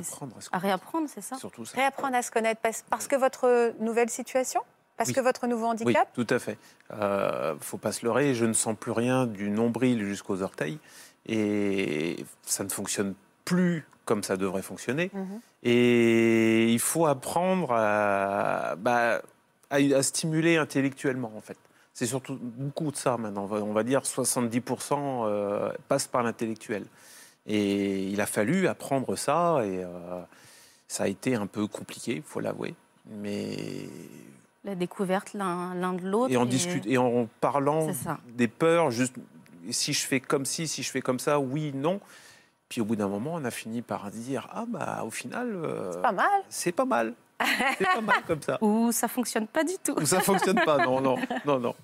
[0.51, 1.75] à réapprendre, c'est ça Surtout ça.
[1.77, 4.61] Réapprendre à se connaître parce, parce que votre nouvelle situation?
[4.97, 5.15] Parce Oui.
[5.15, 6.07] que votre nouveau Oui, handicap?
[6.13, 6.57] tout à fait.
[6.91, 10.79] Euh, faut pas se leurrer, je ne sens plus rien du nombril jusqu'aux orteils.
[11.27, 13.13] Et ça ne fonctionne
[13.45, 15.11] plus comme ça devrait fonctionner.
[15.13, 15.39] Mhm.
[15.63, 19.21] Et il faut apprendre à, bah,
[19.69, 21.57] à, à stimuler intellectuellement, en fait.
[21.93, 23.43] C'est surtout beaucoup de ça maintenant.
[23.43, 26.85] On va, on va dire 70% euh, passe par l'intellectuel.
[27.47, 30.21] Et il a fallu apprendre ça, et euh,
[30.87, 32.75] ça a été un peu compliqué, il faut l'avouer.
[33.09, 33.57] Mais
[34.65, 36.31] La découverte l'un de l'autre.
[36.31, 37.87] et en discute et en parlant
[38.35, 39.15] des peurs, juste
[39.71, 41.99] si je fais comme ci, si je fais comme ça, oui, non.
[42.69, 46.01] Puis au bout d'un moment, on a fini par dire ah bah au final, euh,
[46.01, 46.29] Pas mal.
[46.49, 47.13] c'est pas mal,
[47.77, 48.57] c'est pas mal comme ça.
[48.61, 49.93] Ou ça fonctionne pas du tout.
[49.93, 51.75] Ou ça fonctionne pas, non, non, non, non.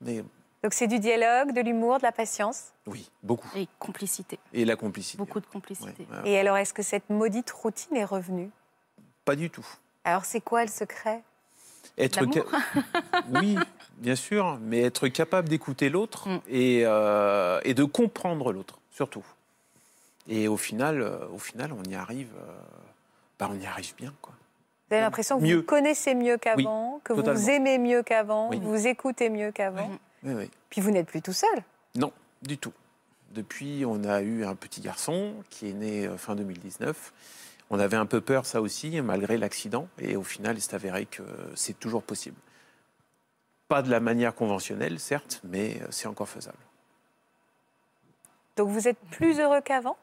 [0.00, 0.22] Mais
[0.62, 2.66] Donc c'est du dialogue, de l'humour, de la patience.
[2.86, 3.48] oui, beaucoup.
[3.56, 4.38] Et complicité.
[4.52, 5.18] Et la complicité.
[5.18, 6.06] Beaucoup de complicité.
[6.24, 8.50] Et alors, est-ce que cette maudite routine est revenue?
[9.24, 9.66] Pas du tout.
[10.04, 11.22] Alors, c'est quoi le secret?
[11.98, 12.44] Être L'amour?
[13.40, 13.56] oui,
[13.96, 16.40] bien sûr, mais être capable d'écouter l'autre Mm.
[16.48, 19.24] et, euh, et de comprendre l'autre, surtout.
[20.28, 22.28] Et au final, euh, au final, on y arrive.
[22.40, 22.52] euh,
[23.38, 24.32] bah, on y arrive bien, quoi.
[24.88, 25.56] Vous avez l'impression que Mieux.
[25.56, 27.40] vous connaissez mieux qu'avant, que vous totalement.
[27.40, 28.58] vous aimez mieux qu'avant, Oui.
[28.60, 29.88] que vous écoutez mieux qu'avant.
[29.90, 29.98] Oui.
[30.24, 30.50] Oui, oui.
[30.70, 31.62] Puis vous n'êtes plus tout seul.
[31.96, 32.72] Non, du tout.
[33.32, 37.12] Depuis, on a eu un petit garçon qui est né fin 2019.
[37.68, 39.88] On avait un peu peur, ça aussi, malgré l'accident.
[39.98, 41.22] Et au final, il s'est avéré que
[41.54, 42.36] c'est toujours possible.
[43.68, 46.58] Pas de la manière conventionnelle, certes, mais euh, c'est encore faisable.
[48.56, 49.96] Donc vous êtes plus heureux qu'avant,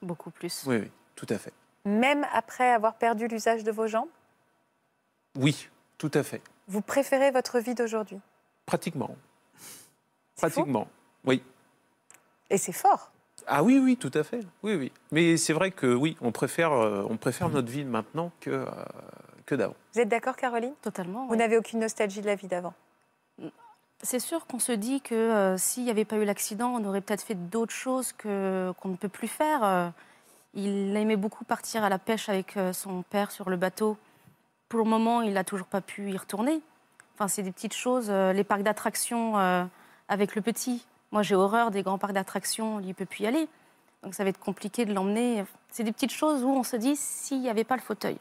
[0.00, 0.64] Beaucoup plus.
[0.66, 1.52] Oui, oui, tout à fait.
[1.84, 4.08] même après avoir perdu l'usage de vos jambes?
[5.36, 6.40] Oui, tout à fait.
[6.68, 8.20] Vous préférez votre vie d'aujourd'hui?
[8.66, 9.16] Pratiquement.
[9.56, 9.66] Fou.
[10.36, 10.88] Pratiquement.
[11.24, 11.42] Oui.
[12.50, 13.10] Et c'est fort?
[13.48, 14.40] Ah oui, oui, tout à fait.
[14.62, 14.92] Oui, oui.
[15.10, 18.66] Mais c'est vrai que oui, on préfère, euh, on préfère notre vie maintenant que, euh,
[19.48, 19.74] que d'avant.
[19.94, 20.74] Vous êtes d'accord, Caroline?
[20.82, 21.24] Totalement.
[21.24, 21.36] Vous ouais.
[21.38, 22.74] n'avez aucune nostalgie de la vie d'avant?
[24.02, 27.00] C'est sûr qu'on se dit que euh, s'il n'y avait pas eu l'accident, on aurait
[27.00, 29.64] peut-être fait d'autres choses que, qu'on ne peut plus faire.
[29.64, 29.88] Euh,
[30.54, 33.96] il aimait beaucoup partir à la pêche avec euh, son père sur le bateau.
[34.68, 36.60] Pour le moment, il n'a toujours pas pu y retourner.
[37.14, 38.10] Enfin, c'est des petites choses.
[38.10, 39.64] les parcs d'attractions euh,
[40.08, 40.86] avec le petit.
[41.10, 42.78] Moi, j'ai horreur des grands parcs d'attractions.
[42.78, 43.48] Il ne peut plus y aller.
[44.04, 45.44] Donc, ça va être compliqué de l'emmener.
[45.70, 48.18] C'est des petites choses où on se dit s'il n'y avait pas le fauteuil.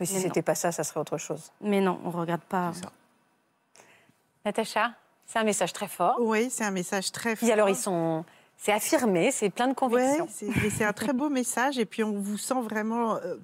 [0.00, 1.50] Mais si c'était pas ça, ça serait autre chose.
[1.60, 2.72] Mais non, on ne regarde pas.
[2.74, 2.92] C'est ça.
[4.44, 4.92] Natacha,
[5.26, 6.16] c'est un message très fort.
[6.20, 7.50] Oui, c'est un message très fort.
[7.50, 8.24] Alors, ils sont.
[8.56, 10.28] C'est affirmé, c'est plein de Ouais, convictions.
[10.30, 13.16] c'est mais c'est un très beau message et puis on vous sent vraiment.
[13.16, 13.36] euh,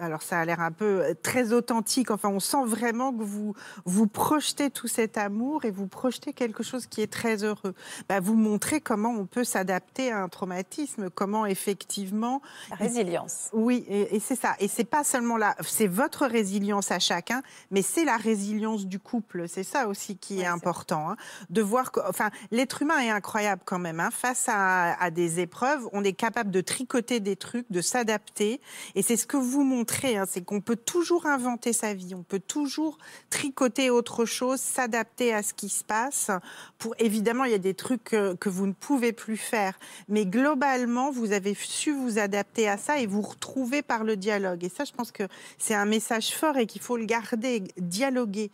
[0.00, 2.10] alors ça a l'air un peu euh, très authentique.
[2.10, 6.62] Enfin, on sent vraiment que vous vous projetez tout cet amour et vous projetez quelque
[6.62, 7.74] chose qui est très heureux.
[8.08, 13.48] Bah, vous montrez comment on peut s'adapter à un traumatisme, comment effectivement La résilience.
[13.52, 14.54] oui, et, et c'est ça.
[14.60, 18.98] Et c'est pas seulement là, c'est votre résilience à chacun, mais c'est la résilience du
[18.98, 19.48] couple.
[19.48, 21.10] C'est ça aussi qui est important.
[21.10, 21.16] hein.
[21.50, 24.00] De voir que, enfin, l'être humain est incroyable quand même.
[24.00, 24.10] hein.
[24.10, 28.60] Face à, à des épreuves, on est capable de tricoter des trucs, de s'adapter.
[28.94, 32.22] Et c'est ce que vous montrez, hein, c'est qu'on peut toujours inventer sa vie, on
[32.22, 32.96] peut toujours
[33.28, 36.30] tricoter autre chose, s'adapter à ce qui se passe.
[36.78, 40.24] Pour évidemment, il y a des trucs que, que vous ne pouvez plus faire, mais
[40.24, 44.64] globalement, vous avez su vous adapter à ça et vous retrouver par le dialogue.
[44.64, 45.24] Et ça, je pense que
[45.58, 48.50] c'est un message fort et qu'il faut le garder, dialoguer,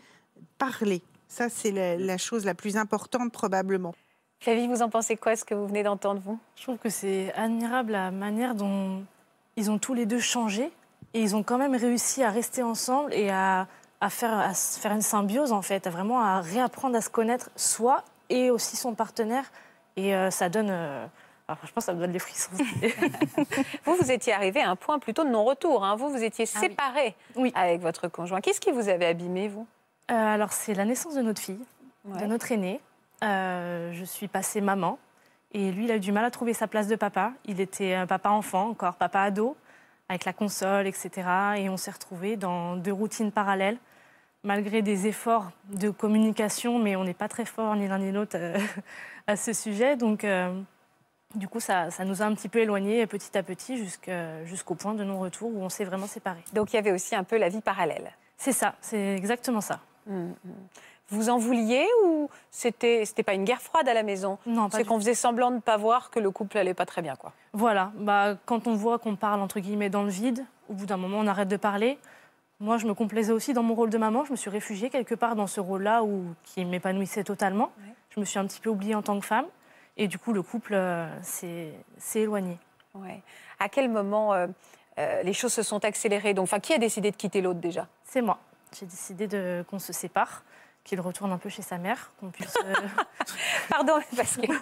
[0.58, 1.02] parler.
[1.28, 3.94] Ça, c'est la, la chose la plus importante probablement.
[4.40, 6.38] Flavie, vous en pensez quoi, ce que vous venez d'entendre, vous?
[6.56, 9.04] Je trouve que c'est admirable la manière dont
[9.56, 10.72] ils ont tous les deux changé
[11.14, 13.66] et ils ont quand même réussi à rester ensemble et à,
[14.00, 17.10] à faire, à se faire une symbiose en fait, à vraiment à réapprendre à se
[17.10, 19.44] connaître soi et aussi son partenaire.
[19.96, 20.68] Et euh, ça donne.
[20.70, 21.06] euh,
[21.48, 22.50] alors, je pense que ça me donne des frissons.
[23.84, 25.84] Vous, vous étiez arrivé à un point plutôt de non-retour.
[25.84, 25.96] hein.
[25.96, 26.68] Vous, vous étiez Ah oui.
[26.68, 27.52] séparés Oui.
[27.54, 28.40] avec votre conjoint.
[28.40, 29.66] Qu'est-ce qui vous avait abîmé, vous?
[30.10, 31.60] Euh, alors, c'est la naissance de notre fille,
[32.04, 32.20] Ouais.
[32.20, 32.80] de notre aîné.
[33.22, 34.98] Euh, je suis passée maman
[35.52, 37.32] et lui, il a eu du mal à trouver sa place de papa.
[37.44, 39.56] Il était un papa-enfant, encore papa-ado,
[40.12, 41.10] avec la console, etc.
[41.56, 43.78] Et on s'est retrouvés dans deux routines parallèles,
[44.44, 48.36] malgré des efforts de communication, mais on n'est pas très fort ni l'un ni l'autre
[48.36, 48.58] euh,
[49.26, 49.96] à ce sujet.
[49.96, 50.54] Donc, euh,
[51.34, 53.82] du coup, ça, ça nous a un petit peu éloignés petit à petit
[54.44, 56.44] jusqu'au point de non-retour où on s'est vraiment séparés.
[56.52, 58.12] Donc, il y avait aussi un peu la vie parallèle.
[58.36, 59.80] C'est ça, c'est exactement ça.
[60.06, 60.34] Mm, mm.
[61.08, 64.38] Vous en vouliez ou c'était c'était pas une guerre froide à la maison?
[64.46, 67.02] Non, C'est qu'on faisait semblant de ne pas voir que le couple allait pas très
[67.02, 67.32] bien, quoi.
[67.52, 70.96] Voilà, bah, quand on voit qu'on parle entre guillemets dans le vide, au bout d'un
[70.96, 71.98] moment on arrête de parler.
[72.60, 75.16] Moi je me complaisais aussi dans mon rôle de maman, je me suis réfugiée quelque
[75.16, 77.72] part dans ce rôle-là où, qui m'épanouissait totalement.
[77.80, 77.92] Ouais.
[78.10, 79.46] Je me suis un petit peu oubliée en tant que femme
[79.96, 81.74] et du coup le couple euh, s'est
[82.14, 82.58] éloigné.
[82.94, 83.20] Ouais.
[83.58, 84.46] À quel moment euh,
[84.98, 86.34] euh, les choses se sont accélérées?
[86.34, 87.86] Donc, enfin, qui a décidé de quitter l'autre déjà?
[88.04, 88.38] C'est moi.
[88.78, 89.28] J'ai décidé
[89.68, 90.44] qu'on se sépare,
[90.84, 92.54] qu'il retourne un peu chez sa mère, qu'on puisse...
[92.64, 92.72] euh,
[93.68, 94.58] Pardon, parce que vous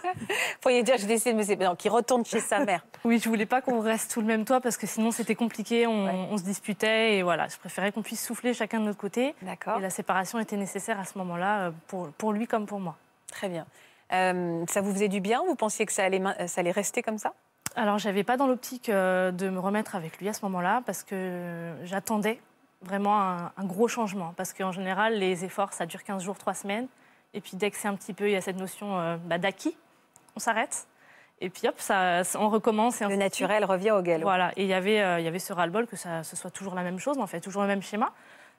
[0.61, 1.69] pourriez dire, j'ai décidé de me séparer.
[1.71, 2.85] Non, qui retourne chez sa mère.
[3.05, 5.87] Oui, je voulais pas qu'on reste sous le même toit parce que sinon c'était compliqué,
[5.87, 6.29] on, Ouais.
[6.31, 7.49] on se disputait et voilà.
[7.49, 9.35] Je préférais qu'on puisse souffler chacun de notre côté.
[9.43, 9.79] D'accord.
[9.79, 12.97] Et la séparation était nécessaire à ce moment-là euh, pour, pour lui comme pour moi.
[13.33, 13.67] Très bien.
[14.13, 17.19] Euh, ça vous faisait du bien Vous pensiez que ça allait, ça allait rester comme
[17.19, 17.33] ça?
[17.77, 21.73] Alors, j'avais pas dans l'optique de me remettre avec lui à ce moment-là parce que
[21.85, 22.41] j'attendais
[22.83, 24.35] vraiment un, un gros changement.
[24.37, 26.89] Parce qu'en général, les efforts, ça dure 15 jours, 3 semaines.
[27.35, 29.39] Et puis, dès que c'est un petit peu, il y a cette notion euh, bah,
[29.39, 29.77] d'acquis,
[30.37, 30.87] on s'arrête.
[31.41, 33.01] Et puis, hop, ça, on recommence.
[33.01, 34.25] Et Le naturel revient au galop.
[34.25, 34.53] Voilà.
[34.57, 36.75] Et il y avait, euh, il y avait ce ras-le-bol que ça, ce soit toujours
[36.75, 38.13] la même chose, en fait, toujours le même schéma.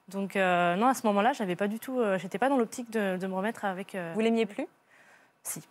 [0.07, 3.17] Donc, euh, non, à ce moment-là, j'avais pas du tout, j'étais pas dans l'optique de,
[3.17, 3.95] de me remettre avec.
[4.13, 4.67] Vous l'aimiez plus?
[5.43, 5.61] Si.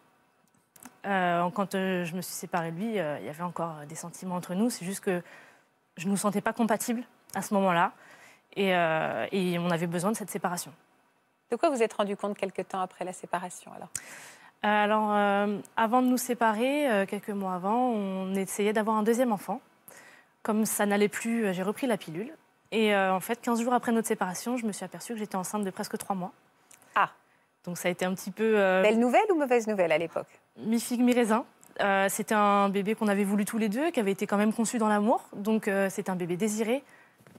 [1.03, 4.71] Quand je me suis séparée de lui, il y avait encore des sentiments entre nous.
[4.71, 5.21] C'est juste que
[5.97, 7.03] je ne nous sentais pas compatibles
[7.35, 7.93] à ce moment-là.
[8.57, 10.73] Et, euh, et on avait besoin de cette séparation.
[11.51, 13.89] De quoi vous êtes rendu compte quelques temps après la séparation alors?
[14.63, 19.33] Alors, euh, avant de nous séparer, euh, quelques mois avant, on essayait d'avoir un deuxième
[19.33, 19.61] enfant.
[20.43, 22.33] Comme ça n'allait plus, j'ai repris la pilule.
[22.71, 25.37] Et euh, en fait, 15 jours après notre séparation, je me suis aperçue que j'étais
[25.37, 26.33] enceinte de presque 3 mois.
[26.95, 27.11] Ah.
[27.65, 28.55] Donc ça a été un petit peu...
[28.83, 30.29] Belle nouvelle ou mauvaise nouvelle à l'époque?
[30.59, 31.45] Mi-figue, mi-raisin.
[32.09, 34.77] C'était un bébé qu'on avait voulu tous les deux, qui avait été quand même conçu
[34.77, 35.25] dans l'amour.
[35.35, 36.85] Donc c'était un bébé désiré.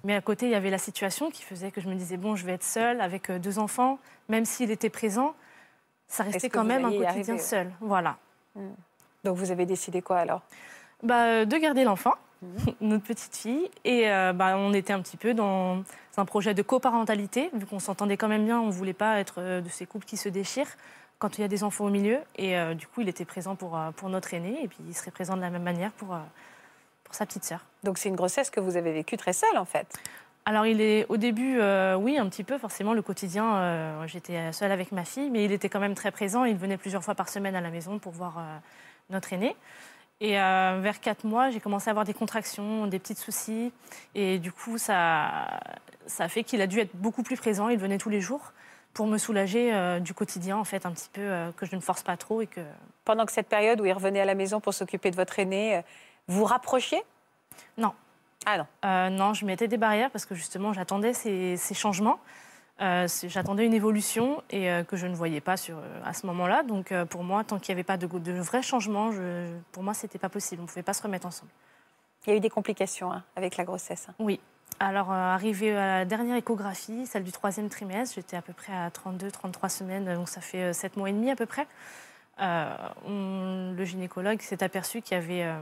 [0.04, 2.36] Mais à côté, il y avait la situation qui faisait que je me disais, bon,
[2.36, 4.00] je vais être seule avec euh, deux enfants.
[4.30, 5.36] Même s'il était présent,
[6.08, 7.72] ça restait quand même un quotidien seul.
[7.80, 8.18] Voilà.
[9.24, 10.42] Donc vous avez décidé quoi alors?
[11.04, 12.74] Bah, euh, de garder l'enfant, Mhm.
[12.82, 13.70] notre petite fille.
[13.84, 15.84] Et euh, bah, on était un petit peu dans
[16.18, 18.60] un projet de coparentalité, vu qu'on s'entendait quand même bien.
[18.60, 20.76] On ne voulait pas être de ces couples qui se déchirent
[21.20, 22.20] quand il y a des enfants au milieu.
[22.36, 25.12] Et euh, du coup, il était présent pour, pour notre aîné, et puis il serait
[25.12, 26.18] présent de la même manière pour,
[27.04, 27.60] pour sa petite sœur.
[27.84, 29.88] Donc c'est une grossesse que vous avez vécue très seule en fait.
[30.44, 34.52] Alors, il est au début, euh, oui, un petit peu, forcément, le quotidien, euh, j'étais
[34.54, 36.46] seule avec ma fille, mais il était quand même très présent.
[36.46, 38.58] Il venait plusieurs fois par semaine à la maison pour voir euh,
[39.12, 39.56] notre aîné.
[40.20, 43.72] Et vers quatre mois, j'ai commencé à avoir des contractions, des petits soucis.
[44.14, 45.60] Et du coup, ça,
[46.06, 47.70] ça a fait qu'il a dû être beaucoup plus présent.
[47.70, 48.52] Il venait tous les jours
[48.94, 51.82] pour me soulager euh, du quotidien, en fait, un petit peu, euh, que je ne
[51.82, 52.62] force pas trop et que...
[53.06, 55.78] Pendant que cette période où il revenait à la maison pour s'occuper de votre aîné,
[55.78, 55.82] euh,
[56.28, 57.02] vous rapprochiez
[57.78, 57.94] Non.
[58.46, 58.66] Ah non.
[58.86, 62.20] Euh, non, je mettais des barrières parce que justement, j'attendais ces, ces changements.
[62.82, 66.64] Euh, j'attendais une évolution et euh, que je ne voyais pas sur, à ce moment-là.
[66.64, 69.94] Donc, pour moi, tant qu'il n'y avait pas de, de vrais changements, je- pour moi,
[69.94, 70.62] c'était pas possible.
[70.62, 71.52] On ne pouvait pas se remettre ensemble.
[72.26, 74.08] Il y a eu des complications hein, avec la grossesse.
[74.10, 74.14] hein.
[74.20, 74.40] Oui.
[74.80, 78.74] Alors, euh, arrivé à la dernière échographie, celle du troisième trimestre, j'étais à peu près
[78.74, 81.68] à 32-33 semaines, donc ça fait 7 mois et demi à peu près.
[82.40, 85.44] Euh, on- le gynécologue s'est aperçu qu'il y avait.
[85.44, 85.60] euh,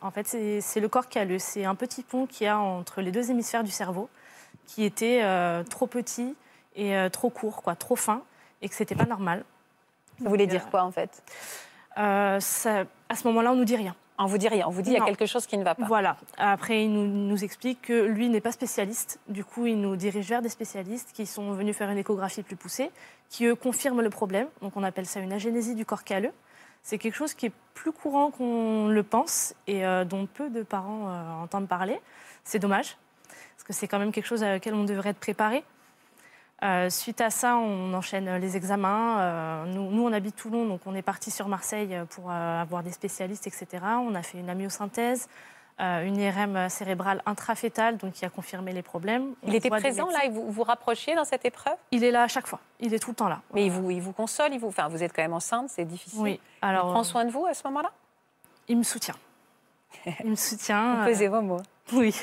[0.00, 0.26] en fait,
[0.60, 1.38] c'est le corps calleux.
[1.38, 4.08] C'est un petit pont qu'il y a entre les deux hémisphères du cerveau
[4.66, 6.34] qui était euh, trop petit
[6.76, 8.22] et trop court, quoi, trop fin,
[8.62, 9.44] et que c'était pas normal.
[10.20, 11.22] Vous voulez dire quoi en fait?
[11.96, 13.94] ça- à ce moment-là, on nous dit rien.
[14.22, 15.74] On vous dit rien, on vous dit il y a quelque chose qui ne va
[15.74, 15.84] pas.
[15.86, 16.16] Voilà.
[16.38, 19.20] Après, il nous, nous explique que lui n'est pas spécialiste.
[19.28, 22.56] Du coup, il nous dirige vers des spécialistes qui sont venus faire une échographie plus
[22.56, 22.90] poussée,
[23.28, 24.46] qui eux confirment le problème.
[24.60, 26.32] Donc, on appelle ça une agénésie du corps calleux.
[26.82, 30.62] C'est quelque chose qui est plus courant qu'on le pense et euh, dont peu de
[30.62, 32.00] parents euh, entendent parler.
[32.44, 32.96] C'est dommage,
[33.28, 35.64] parce que c'est quand même quelque chose à laquelle on devrait être préparé.
[36.62, 39.20] Euh, suite à ça, on enchaîne les examens.
[39.20, 42.82] Euh, nous, nous, on habite Toulon, donc on est parti sur Marseille pour euh, avoir
[42.82, 43.66] des spécialistes, etc.
[43.98, 45.28] On a fait une amyosynthèse,
[45.80, 49.34] une IRM cérébrale intrafétale, donc qui a confirmé les problèmes.
[49.42, 51.74] Il On était présent là et vous vous rapprochiez dans cette épreuve?
[51.90, 52.60] Il est là à chaque fois.
[52.78, 53.40] Il est tout le temps là.
[53.52, 54.68] Mais il vous, il vous console, il vous...
[54.68, 56.20] Enfin, vous êtes quand même enceinte, c'est difficile.
[56.20, 56.40] Oui.
[56.62, 57.90] Il Alors, prend soin de vous à ce moment-là?
[58.68, 59.16] il me soutient.
[60.22, 61.02] Il me soutient.
[61.06, 61.62] Pesez vos mots.
[61.92, 62.14] Oui,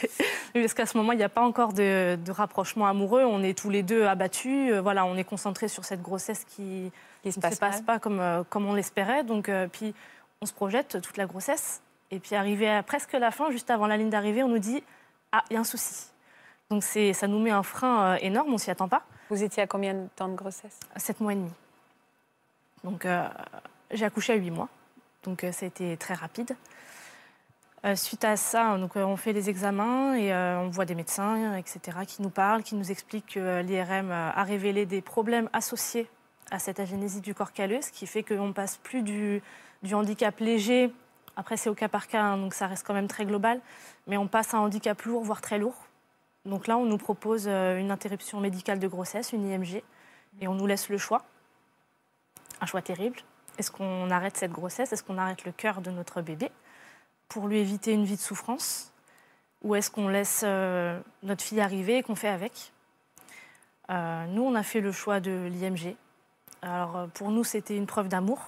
[0.54, 3.24] parce qu'à ce moment, il n'y a pas encore de, de rapprochement amoureux.
[3.24, 4.72] On est tous les deux abattus.
[4.72, 6.92] Euh, Voilà, on est concentrés sur cette grossesse qui
[7.24, 9.24] se ne passe, se passe pas comme, euh, comme on l'espérait.
[9.24, 9.94] Donc, euh, puis,
[10.42, 11.82] on se projette toute la grossesse.
[12.12, 14.84] Et puis, arrivé à presque la fin, juste avant la ligne d'arrivée, on nous dit
[15.32, 16.08] Ah, il y a un souci.
[16.70, 18.54] Donc, ça nous met un frein énorme.
[18.54, 19.04] On s'y attend pas.
[19.30, 20.80] Vous étiez à combien de temps de grossesse?
[20.98, 21.52] Sept mois et demi.
[22.84, 23.28] Donc, euh,
[23.92, 24.70] j'ai accouché à huit mois.
[25.24, 26.56] Donc, ça a été très rapide.
[27.86, 30.96] Euh, suite à ça, donc, euh, on fait les examens et euh, on voit des
[30.96, 36.10] médecins, etc., qui nous parlent, qui nous expliquent que l'IRM a révélé des problèmes associés
[36.52, 39.42] à cette agénésie du corps calleux, ce qui fait qu'on passe plus du,
[39.94, 40.92] handicap léger,
[41.38, 43.62] après c'est au cas par cas, hein, donc ça reste quand même très global,
[44.08, 45.76] mais on passe à un handicap lourd, voire très lourd.
[46.46, 49.84] Donc là, on nous propose une interruption médicale de grossesse, une IMG,
[50.42, 51.24] et on nous laisse le choix.
[52.60, 53.20] Un choix terrible.
[53.58, 54.92] Est-ce qu'on arrête cette grossesse?
[54.92, 56.50] Est-ce qu'on arrête le cœur de notre bébé?
[57.30, 58.92] Pour lui éviter une vie de souffrance
[59.62, 62.74] Ou est-ce qu'on laisse euh, notre fille arriver et qu'on fait avec?
[63.90, 65.96] Euh, Nous, on a fait le choix de l'IMG.
[66.62, 68.40] Alors euh, pour nous, c'était une preuve d'amour.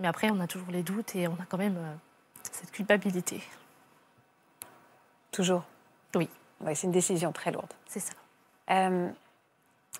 [0.00, 1.94] Mais après, on a toujours les doutes et on a quand même euh,
[2.50, 3.42] cette culpabilité.
[5.30, 5.64] Toujours?
[6.14, 6.28] Oui.
[6.60, 7.72] Ouais, c'est une décision très lourde.
[7.86, 8.12] C'est ça.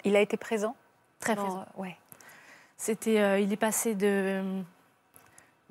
[0.04, 0.76] Il a été présent?
[1.18, 1.66] Très présent.
[1.76, 1.96] Ouais.
[2.76, 4.62] C'était, il est passé de,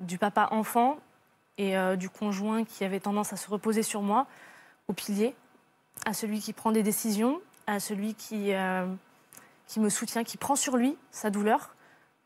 [0.00, 0.98] du papa enfant
[1.60, 4.26] et euh, du conjoint qui avait tendance à se reposer sur moi
[4.88, 5.34] au pilier,
[6.06, 8.86] à celui qui prend des décisions, à celui qui, euh,
[9.66, 11.74] qui me soutient, qui prend sur lui sa douleur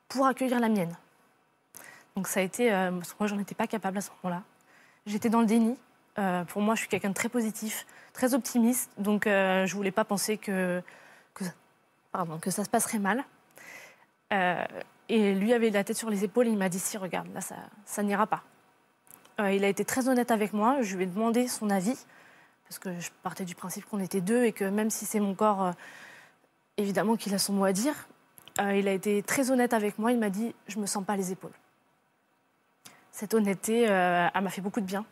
[0.09, 0.97] pour accueillir la mienne.
[2.15, 4.45] Donc ça a été, euh, moi j'en étais pas capable à ce moment-là.
[5.05, 5.77] J'étais dans le déni.
[6.47, 10.39] Pour moi, je suis quelqu'un de très positif, très optimiste, donc je voulais pas penser
[10.39, 10.81] que,
[11.35, 13.25] que, ça se passerait mal.
[15.09, 17.41] Et lui avait la tête sur les épaules et il m'a dit si regarde là
[17.85, 18.45] ça n'ira pas.
[19.41, 20.83] Euh, il a été très honnête avec moi.
[20.83, 21.97] Je lui ai demandé son avis
[22.69, 25.35] parce que je partais du principe qu'on était deux et que même si c'est mon
[25.35, 25.73] corps, euh,
[26.77, 27.95] évidemment qu'il a son mot à dire.
[28.61, 30.13] Euh, il a été très honnête avec moi.
[30.13, 31.53] Il m'a dit je me sens pas les épaules.
[33.11, 35.05] Cette honnêteté, elle m'a fait beaucoup de bien.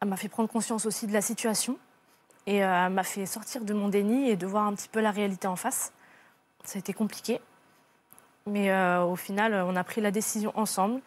[0.00, 1.78] Elle m'a fait prendre conscience aussi de la situation
[2.46, 5.10] et elle m'a fait sortir de mon déni et de voir un petit peu la
[5.10, 5.92] réalité en face.
[6.64, 7.42] Ça a été compliqué.
[8.46, 11.02] Mais au final, on a pris la décision ensemble.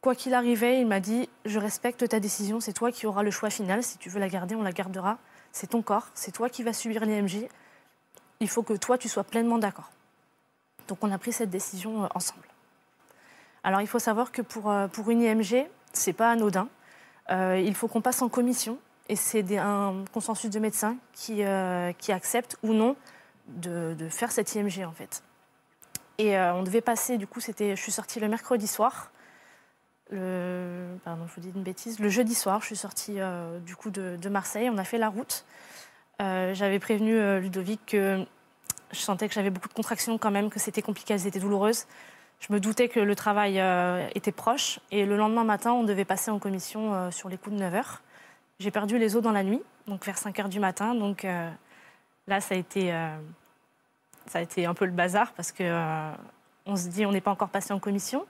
[0.00, 3.30] Quoi qu'il arrivait, il m'a dit Je respecte ta décision, c'est toi qui auras le
[3.30, 3.82] choix final.
[3.82, 5.18] Si tu veux la garder, on la gardera.
[5.52, 7.48] C'est ton corps, c'est toi qui vas subir l'IMG.
[8.40, 9.90] Il faut que toi, tu sois pleinement d'accord.
[10.88, 12.46] Donc on a pris cette décision euh, ensemble.
[13.62, 16.68] Alors il faut savoir que pour, euh, pour une IMG, c'est pas anodin.
[17.30, 21.42] Euh, il faut qu'on passe en commission et c'est un consensus de médecins qui,
[21.98, 22.96] qui accepte ou non
[23.48, 25.22] de, faire cette IMG en fait.
[26.18, 29.10] Et on devait passer, du coup, c'était, je suis sortie le mercredi soir.
[30.10, 32.00] Le, pardon, je vous dis une bêtise.
[32.00, 34.68] Le jeudi soir, je suis sortie euh, du coup de, Marseille.
[34.70, 35.44] On a fait la route.
[36.20, 38.24] Euh, j'avais prévenu euh, Ludovic que
[38.90, 41.86] je sentais que j'avais beaucoup de contractions quand même, que c'était compliqué, elles étaient douloureuses.
[42.40, 43.62] Je me doutais que le travail
[44.14, 44.80] était proche.
[44.90, 47.84] Et le lendemain matin, on devait passer en commission sur les coups de 9 h.
[48.58, 50.94] J'ai perdu les os dans la nuit, donc vers 5 h du matin.
[50.94, 51.26] Donc
[52.26, 52.90] là, ça a été
[54.26, 56.14] ça a été un peu le bazar parce que
[56.64, 58.24] on se dit on n'est pas encore passé en commission.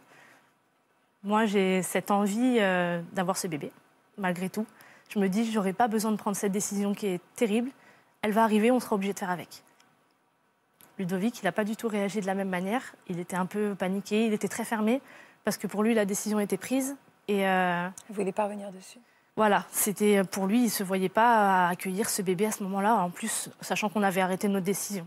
[1.23, 3.73] Moi, j'ai cette envie euh, d'avoir ce bébé,
[4.17, 4.67] malgré tout.
[5.11, 7.71] Je me dis, j'aurais pas besoin de prendre cette décision qui est terrible.
[8.23, 9.63] Elle va arriver, on sera obligé de faire avec.
[10.99, 12.95] Ludovic, il n'a pas du tout réagi de la même manière.
[13.09, 15.01] Il était un peu paniqué, il était très fermé
[15.45, 16.97] parce que pour lui, la décision était prise.
[17.29, 18.99] Et euh, Vous voulez pas revenir dessus?
[19.37, 22.97] Voilà, c'était pour lui, il se voyait pas accueillir ce bébé à ce moment-là.
[22.97, 25.07] En plus, sachant qu'on avait arrêté notre décision.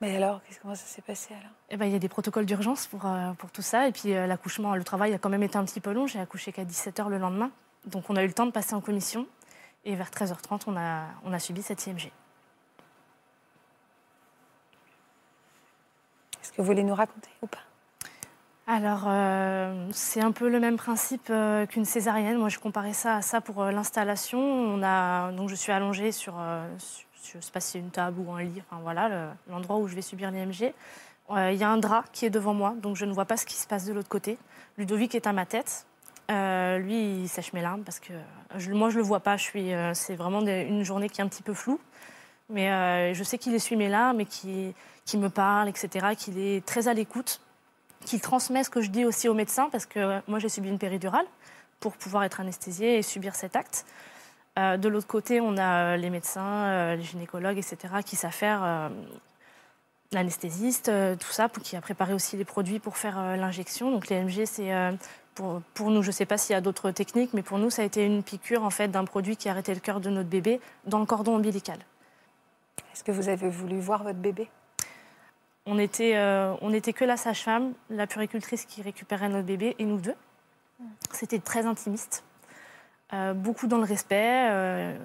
[0.00, 1.52] Mais alors, qu'est-ce- comment ça s'est passé alors?
[1.68, 3.86] Eh ben, il y a des protocoles d'urgence pour, euh, pour tout ça.
[3.86, 6.06] Et puis euh, l'accouchement, le travail a quand même été un petit peu long.
[6.06, 7.50] J'ai accouché qu'à 17h le lendemain.
[7.86, 9.26] Donc on a eu le temps de passer en commission.
[9.84, 12.10] Et vers 13h30, on a, on a subi cette IMG.
[16.42, 17.58] Est-ce que vous voulez nous raconter ou pas?
[18.66, 22.38] Alors, euh, c'est un peu le même principe euh, qu'une césarienne.
[22.38, 24.38] Moi, je comparais ça à ça pour euh, l'installation.
[24.38, 26.34] On a, donc, je suis allongée sur,
[26.78, 29.76] sur- je ne sais pas si c'est une table ou un lit, voilà, le- l'endroit
[29.78, 30.72] où je vais subir l'IMG.
[31.30, 33.36] Euh, Il y a un drap qui est devant moi, donc je ne vois pas
[33.36, 34.38] ce qui se passe de l'autre côté.
[34.78, 35.86] Ludovic est à ma tête.
[36.30, 38.12] Euh, lui, il sèche mes larmes parce que
[38.70, 39.36] moi, je le vois pas.
[39.56, 41.80] Euh, c'est vraiment une journée qui est un petit peu floue.
[42.48, 44.74] Mais euh, je sais qu'il essuie mes larmes et qu'il
[45.20, 47.40] me parle, etc., qu'il est très à l'écoute
[48.06, 50.68] qu'il transmet ce que je dis aussi aux médecins, parce que euh, moi j'ai subi
[50.70, 51.26] une péridurale
[51.80, 53.84] pour pouvoir être anesthésiée et subir cet acte.
[54.60, 58.32] Euh, de l'autre côté, on a euh, les médecins, euh, les gynécologues, etc., qui savent
[58.32, 58.90] faire
[60.12, 63.90] l'anesthésiste, tout ça, pour, qui a préparé aussi les produits pour faire l'injection.
[63.90, 64.92] Donc l'IMG, c'est euh,
[65.34, 67.70] pour, pour nous, je ne sais pas s'il y a d'autres techniques, mais pour nous,
[67.70, 70.28] ça a été une piqûre en fait d'un produit qui arrêtait le cœur de notre
[70.28, 71.78] bébé dans le cordon ombilical.
[72.92, 74.48] Est-ce que vous avez voulu voir votre bébé?
[75.66, 79.84] On était, euh, on était que la sage-femme, la puricultrice qui récupérait notre bébé et
[79.84, 80.16] nous deux.
[81.12, 82.24] C'était très intimiste.
[83.12, 84.48] Euh, beaucoup dans le respect.
[84.50, 84.96] euh,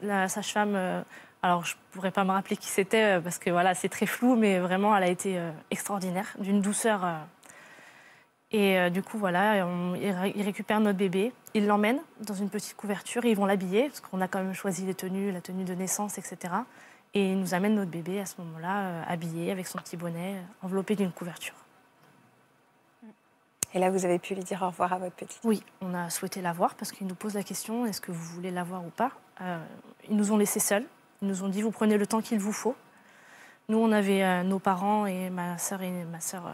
[0.00, 1.02] la sage-femme, euh,
[1.42, 4.36] alors je ne pourrais pas me rappeler qui c'était parce que voilà, c'est très flou,
[4.36, 5.40] mais vraiment, elle a été
[5.70, 7.00] extraordinaire, d'une douceur.
[8.50, 12.48] et du coup, voilà, on- ils ré- ils récupèrent notre bébé, ils l'emmènent dans une
[12.48, 15.40] petite couverture et ils vont l'habiller parce qu'on a quand même choisi les tenues, la
[15.42, 16.54] tenue de naissance, etc.
[17.14, 20.94] Et il nous amène notre bébé à ce moment-là, habillé avec son petit bonnet, enveloppé
[20.96, 21.54] d'une couverture.
[23.74, 25.40] Et là, vous avez pu lui dire au revoir à votre petite.
[25.44, 28.24] Oui, on a souhaité la voir parce qu'il nous pose la question est-ce que vous
[28.34, 29.12] voulez la voir ou pas?
[29.42, 29.58] Euh,
[30.08, 30.84] Ils nous ont laissés seuls.
[31.20, 32.76] Ils nous ont dit vous prenez le temps qu'il vous faut.
[33.68, 36.52] Nous, on avait euh, nos parents et ma sœur et ma sœur euh,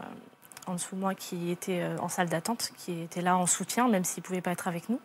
[0.67, 4.03] en dessous de moi qui étaient en salle d'attente, qui étaient là en soutien, même
[4.03, 4.99] s'ils ne pouvaient pas être avec nous.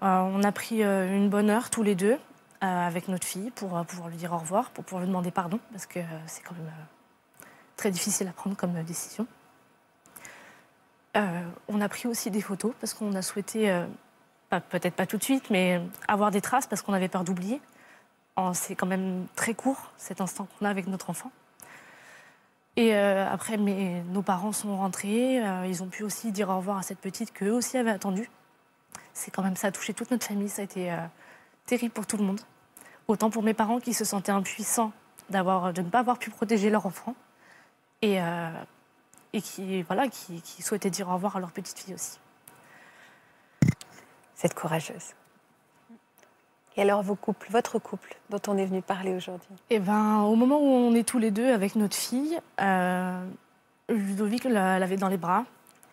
[0.00, 2.16] On a pris une bonne heure tous les deux
[2.60, 5.86] avec notre fille pour pouvoir lui dire au revoir, pour pouvoir lui demander pardon, parce
[5.86, 6.72] que c'est quand même
[7.76, 9.26] très difficile à prendre comme décision.
[11.16, 13.86] Euh, on a pris aussi des photos parce qu'on a souhaité, euh,
[14.70, 17.60] peut-être pas tout de suite, mais avoir des traces parce qu'on avait peur d'oublier.
[18.54, 21.30] C'est quand même très court cet instant qu'on a avec notre enfant.
[22.76, 25.42] Et euh, après, nos parents sont rentrés.
[25.68, 28.30] ils ont pu aussi dire au revoir à cette petite qu'eux aussi avaient attendu.
[29.12, 30.48] C'est quand même ça a touché toute notre famille.
[30.48, 30.96] Ça a été
[31.66, 32.40] terrible pour tout le monde.
[33.06, 34.92] Autant pour mes parents qui se sentaient impuissants
[35.28, 35.36] de
[35.82, 37.14] ne pas avoir pu protéger leur enfant.
[39.32, 42.18] Et qui, voilà, qui, qui souhaitaient dire au revoir à leur petite fille aussi.
[44.44, 45.14] Êtes courageuse.
[46.76, 49.54] Et alors, vos couples, votre couple, dont on est venu parler aujourd'hui?
[49.70, 53.24] Eh ben, au moment où on est tous les deux avec notre fille, euh,
[53.88, 55.44] Ludovic l'a- l'avait dans les bras.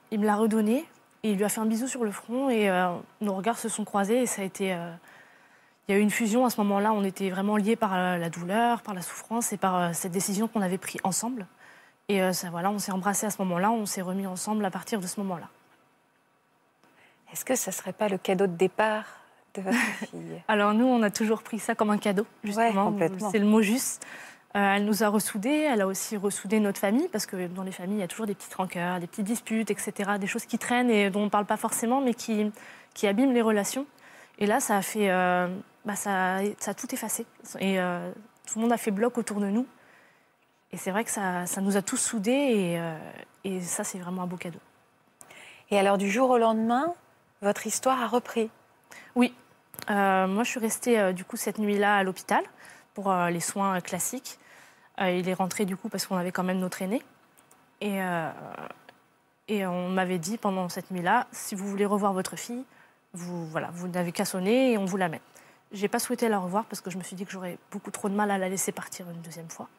[0.09, 0.83] Il me l'a redonné
[1.21, 3.69] et il lui a fait un bisou sur le front et euh, nos regards se
[3.69, 4.73] sont croisés et ça a été.
[4.73, 4.91] euh,
[5.87, 6.91] il y a eu une fusion à ce moment-là.
[6.93, 10.61] On était vraiment liés par la douleur, par la souffrance et par cette décision qu'on
[10.61, 11.45] avait prise ensemble.
[12.09, 14.71] Et euh, ça, voilà, on s'est embrassés à ce moment-là, on s'est remis ensemble à
[14.71, 15.47] partir de ce moment-là.
[17.31, 19.05] Est-ce que ce ne serait pas le cadeau de départ
[19.53, 19.77] de votre
[20.09, 20.41] fille?
[20.47, 22.93] Alors nous, on a toujours pris ça comme un cadeau, justement.
[23.31, 24.05] C'est le mot juste.
[24.55, 27.71] Euh, elle nous a ressoudés, elle a aussi ressoudé notre famille, parce que dans les
[27.71, 30.57] familles, il y a toujours des petites rancœurs, des petites disputes, etc., des choses qui
[30.57, 32.51] traînent et dont on ne parle pas forcément, mais qui,
[32.95, 33.85] qui abîment les relations.
[34.39, 35.47] Et là, ça a fait, euh,
[35.85, 37.27] bah, ça, ça a tout effacé.
[37.59, 37.77] Et
[38.47, 39.67] tout le monde a fait bloc autour de nous.
[40.71, 42.97] Et c'est vrai que ça, ça nous a tous soudés, et, euh,
[43.43, 44.59] et ça, c'est vraiment un beau cadeau.
[45.71, 46.93] Et alors, du jour au lendemain,
[47.41, 48.49] votre histoire a repris.
[49.15, 49.33] Oui.
[49.89, 52.43] Euh, moi, je suis restée euh, du coup cette nuit-là à l'hôpital
[52.93, 54.39] pour les soins classiques.
[54.99, 57.01] Il est rentré du coup parce qu'on avait quand même notre aîné.
[57.79, 57.99] Et,
[59.47, 62.65] et on m'avait dit pendant cette nuit-là, si vous voulez revoir votre fille,
[63.13, 65.21] vous, voilà, vous n'avez qu'à sonner et on vous l'amène.
[65.71, 68.09] J'ai pas souhaité la revoir parce que je me suis dit que j'aurais beaucoup trop
[68.09, 69.69] de mal à la laisser partir une deuxième fois.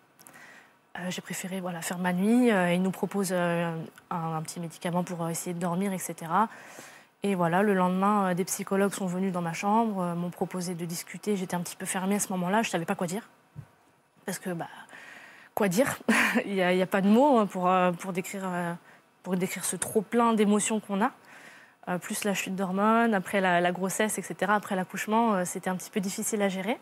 [0.99, 2.51] Euh, J'ai préféré voilà, faire ma nuit.
[2.51, 3.73] Euh, il nous propose euh,
[4.11, 6.31] un, petit médicament pour essayer de dormir, etc.
[7.23, 11.37] Et voilà, le lendemain, des psychologues sont venus dans ma chambre, m'ont proposé de discuter.
[11.37, 13.29] J'étais un petit peu fermée à ce moment-là, je ne savais pas quoi dire.
[14.25, 14.69] Parce que, bah,
[15.55, 15.99] quoi dire?
[16.47, 18.49] Il n'y a, pas de mots hein, pour, pour, décrire,
[19.23, 21.13] pour décrire ce trop-plein d'émotions qu'on a.
[21.99, 26.41] Plus la chute d'hormones, après la, grossesse, etc., après l'accouchement, c'était un petit peu difficile
[26.41, 26.79] à gérer.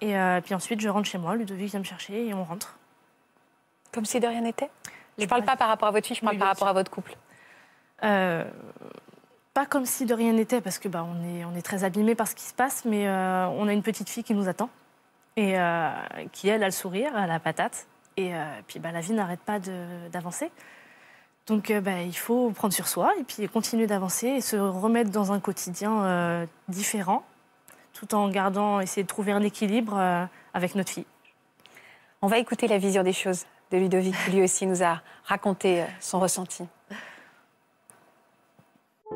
[0.00, 0.14] Et
[0.44, 2.79] puis ensuite, je rentre chez moi, Ludovic vient me chercher et on rentre.
[3.92, 4.70] Comme si de rien n'était
[5.18, 6.72] Je ne parle pas par rapport à votre fille, je parle Oui, par rapport à
[6.72, 7.16] votre couple.
[8.04, 8.44] Euh,
[9.52, 12.14] pas comme si de rien n'était, parce que bah, on, est, on est très abîmés
[12.14, 14.70] par ce qui se passe, mais euh, on a une petite fille qui nous attend
[15.36, 15.90] et euh,
[16.32, 17.86] qui, elle, a le sourire, a la patate.
[18.16, 18.32] Et
[18.66, 19.58] puis bah, la vie n'arrête pas
[20.12, 20.50] d'avancer.
[21.46, 25.32] Donc bah, il faut prendre sur soi et puis continuer d'avancer et se remettre dans
[25.32, 27.24] un quotidien différent,
[27.94, 31.06] tout en gardant, essayer de trouver un équilibre avec notre fille.
[32.20, 35.82] On va écouter la vision des choses de Ludovic, qui lui aussi nous a raconté
[35.82, 36.64] euh, son ressenti.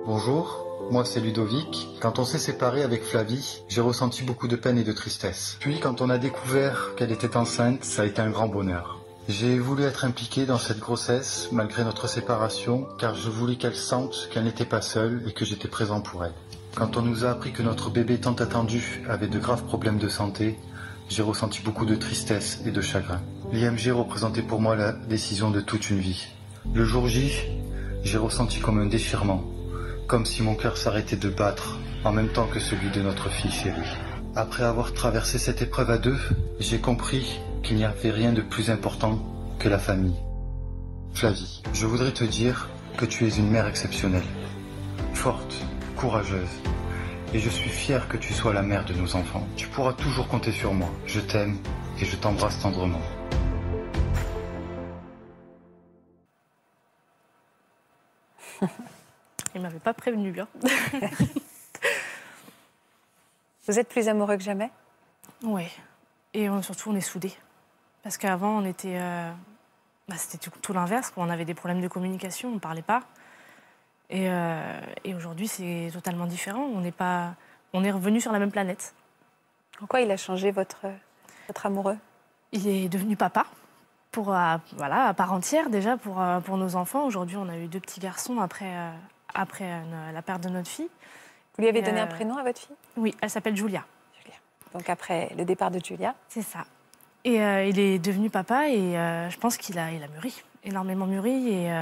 [0.06, 1.88] Bonjour, moi c'est Ludovic.
[2.00, 5.56] Quand on s'est séparé avec Flavie, j'ai ressenti beaucoup de peine et de tristesse.
[5.60, 9.00] Puis quand on a découvert qu'elle était enceinte, ça a été un grand bonheur.
[9.28, 14.28] J'ai voulu être impliqué dans cette grossesse malgré notre séparation car je voulais qu'elle sente
[14.30, 16.34] qu'elle n'était pas seule et que j'étais présent pour elle.
[16.74, 20.08] Quand on nous a appris que notre bébé tant attendu avait de graves problèmes de
[20.08, 20.58] santé,
[21.14, 23.22] j'ai ressenti beaucoup de tristesse et de chagrin.
[23.52, 26.26] L'IMG représentait pour moi la décision de toute une vie.
[26.74, 27.30] Le jour J,
[28.02, 29.44] j'ai ressenti comme un déchirement,
[30.08, 33.52] comme si mon cœur s'arrêtait de battre en même temps que celui de notre fille
[33.52, 33.96] chérie.
[34.34, 36.18] Après avoir traversé cette épreuve à deux,
[36.58, 39.20] j'ai compris qu'il n'y avait rien de plus important
[39.60, 40.18] que la famille.
[41.12, 44.26] Flavie, je voudrais te dire que tu es une mère exceptionnelle,
[45.12, 45.54] forte,
[45.96, 46.58] courageuse,
[47.34, 49.46] et je suis fier que tu sois la mère de nos enfants.
[49.56, 50.88] Tu pourras toujours compter sur moi.
[51.06, 51.58] Je t'aime
[52.00, 53.00] et je t'embrasse tendrement.
[59.54, 60.34] Il m'avait pas prévenu.
[60.40, 60.48] hein.
[63.66, 64.70] Vous êtes plus amoureux que jamais?
[65.42, 65.66] Oui.
[66.34, 67.32] Et surtout, on est soudés.
[68.02, 68.98] Parce qu'avant, on était.
[69.00, 69.32] euh,
[70.08, 71.12] bah, C'était tout, tout l'inverse.
[71.16, 73.02] On avait des problèmes de communication, on ne parlait pas.
[74.10, 76.62] Et, euh, et aujourd'hui, c'est totalement différent.
[76.74, 77.34] On n'est pas.
[77.72, 78.94] On est revenu sur la même planète.
[79.82, 80.86] En quoi il a changé votre,
[81.48, 81.96] Votre amoureux?
[82.52, 83.46] Il est devenu papa,
[84.12, 87.04] pour, euh, voilà, à part entière déjà pour, euh, pour nos enfants.
[87.04, 88.72] Aujourd'hui, on a eu deux petits garçons après,
[89.34, 89.82] après
[90.12, 90.88] la perte de notre fille.
[91.56, 92.76] Vous lui avez donné un prénom à votre fille?
[92.96, 93.84] Oui, elle s'appelle Julia.
[94.20, 94.36] Julia.
[94.72, 96.14] Donc après le départ de Julia.
[96.28, 96.64] C'est ça.
[97.24, 98.92] Et il est devenu papa et
[99.30, 101.48] je pense qu'il a, il a mûri, énormément mûri.
[101.48, 101.72] Et,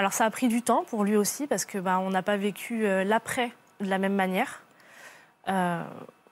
[0.00, 2.38] alors ça a pris du temps pour lui aussi parce que bah, on n'a pas
[2.38, 4.62] vécu euh, l'après de la même manière.
[5.46, 5.84] Euh,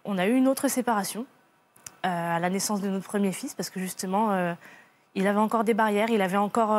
[0.06, 1.26] on a eu une autre séparation
[2.06, 4.54] euh, à la naissance de notre premier fils parce que justement
[5.14, 6.70] il avait encore des barrières, il avait encore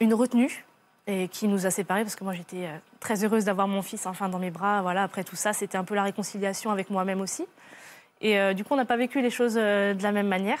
[0.00, 0.64] une retenue
[1.06, 4.30] et qui nous a séparés parce que moi j'étais très heureuse d'avoir mon fils enfin
[4.30, 4.80] dans mes bras.
[4.80, 7.44] Voilà, après tout ça, c'était un peu la réconciliation avec moi-même aussi.
[8.22, 10.60] Et du coup, on n'a pas vécu les choses de la même manière.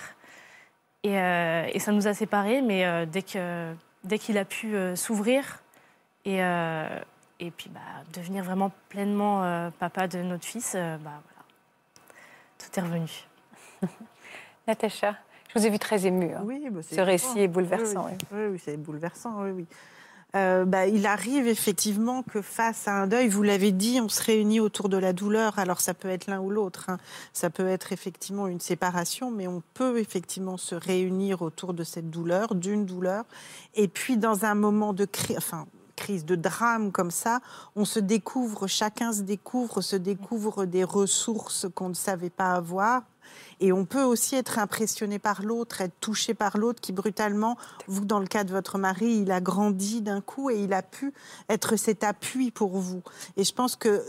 [1.02, 3.74] Et, et ça nous a séparés, mais dès que
[4.08, 5.62] dès qu'il a pu euh, s'ouvrir
[6.24, 6.98] et, euh,
[7.38, 7.80] et puis bah,
[8.12, 11.44] devenir vraiment pleinement euh, papa de notre fils, euh, bah, voilà.
[12.58, 13.10] tout est revenu.
[14.66, 15.14] Natacha,
[15.54, 16.32] je vous ai vu très émue.
[16.34, 16.40] hein.
[16.44, 18.06] Oui, bah, Ce récit est bouleversant.
[18.06, 18.38] Oui, oui.
[18.38, 19.66] oui, oui, c'est bouleversant, oui, oui.
[20.36, 24.22] Euh, bah, il arrive effectivement que face à un deuil, vous l'avez dit, on se
[24.22, 25.58] réunit autour de la douleur.
[25.58, 26.90] Alors ça peut être l'un ou l'autre.
[26.90, 26.98] hein.
[27.32, 32.10] Ça peut être effectivement une séparation, mais on peut effectivement se réunir autour de cette
[32.10, 33.24] douleur, d'une douleur.
[33.74, 35.66] Et puis dans un moment de crise, enfin
[35.96, 37.40] crise de drame comme ça,
[37.74, 43.02] on se découvre, chacun se découvre, se découvre des ressources qu'on ne savait pas avoir.
[43.60, 47.56] Et on peut aussi être impressionné par l'autre, être touché par l'autre qui brutalement,
[47.86, 50.82] vous dans le cas de votre mari, il a grandi d'un coup et il a
[50.82, 51.12] pu
[51.48, 53.02] être cet appui pour vous.
[53.36, 54.04] Et je pense que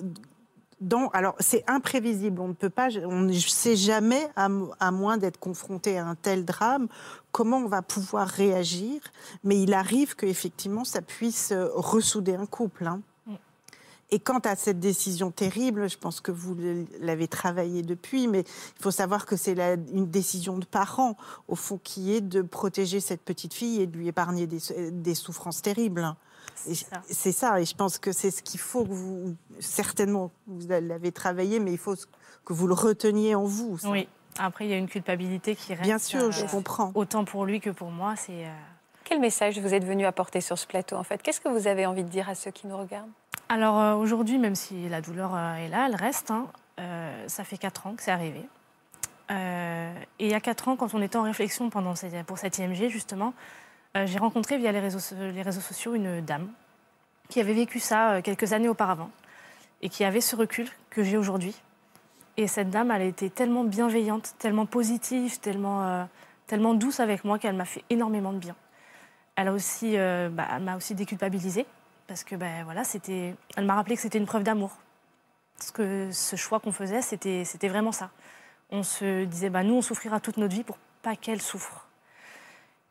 [0.81, 4.91] dans, alors c'est imprévisible, on ne peut pas, on ne sait jamais, à, mo- à
[4.91, 6.87] moins d'être confronté à un tel drame,
[7.31, 9.01] comment on va pouvoir réagir.
[9.43, 12.87] Mais il arrive que effectivement ça puisse euh, ressouder un couple.
[12.87, 13.01] hein.
[14.11, 16.55] Et quant à cette décision terrible, je pense que vous
[16.99, 19.55] l'avez travaillée depuis, mais il faut savoir que c'est
[19.93, 21.15] une décision de parents,
[21.47, 24.59] au fond, qui est de protéger cette petite fille et de lui épargner des,
[24.91, 26.15] des souffrances terribles.
[26.55, 27.01] C'est ça.
[27.09, 31.11] C'est ça, et je pense que c'est ce qu'il faut que vous, certainement, vous l'avez
[31.11, 31.95] travaillé, mais il faut
[32.45, 33.77] que vous le reteniez en vous.
[33.77, 33.89] ça.
[33.89, 34.07] Oui.
[34.39, 35.83] Après, il y a une culpabilité qui reste.
[35.83, 36.91] Bien sûr, je euh, comprends.
[36.95, 38.45] Autant pour lui que pour moi, c'est.
[38.45, 38.49] euh,
[39.03, 41.21] Quel message vous êtes venu apporter sur ce plateau en fait?
[41.21, 43.09] Qu'est-ce que vous avez envie de dire à ceux qui nous regardent?
[43.51, 46.29] Alors euh, aujourd'hui, même si la douleur euh, est là, elle reste.
[46.29, 46.47] hein.
[46.79, 48.47] Euh, ça fait 4 ans que c'est arrivé.
[49.31, 51.93] Et il y a 4 ans, quand on était en réflexion pendant
[52.25, 53.35] pour cette IMG, justement,
[53.93, 56.47] j'ai rencontré via les réseaux, les réseaux sociaux une dame
[57.29, 59.11] qui avait vécu ça quelques années auparavant
[59.83, 61.55] et qui avait ce recul que j'ai aujourd'hui.
[62.37, 66.07] Et cette dame, elle a été tellement bienveillante, tellement positive, tellement,
[66.47, 68.55] tellement douce avec moi qu'elle m'a fait énormément de bien.
[69.39, 71.65] Elle a aussi, euh, bah, elle m'a aussi déculpabilisée
[72.09, 74.71] parce que ben voilà, elle m'a rappelé que c'était une preuve d'amour.
[75.57, 78.09] Parce que ce choix qu'on faisait, c'était, c'était vraiment ça.
[78.71, 81.87] On se disait, bah, nous, on souffrira toute notre vie pour pas qu'elle souffre.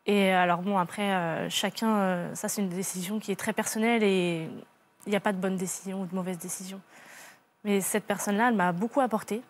[0.05, 4.03] Et alors bon, après, euh, chacun, euh, ça c'est une décision qui est très personnelle
[4.03, 4.49] et
[5.05, 6.79] il n'y a pas de bonne décision ou de mauvaise décision.
[7.65, 9.41] Mais cette personne-là, elle m'a beaucoup apporté,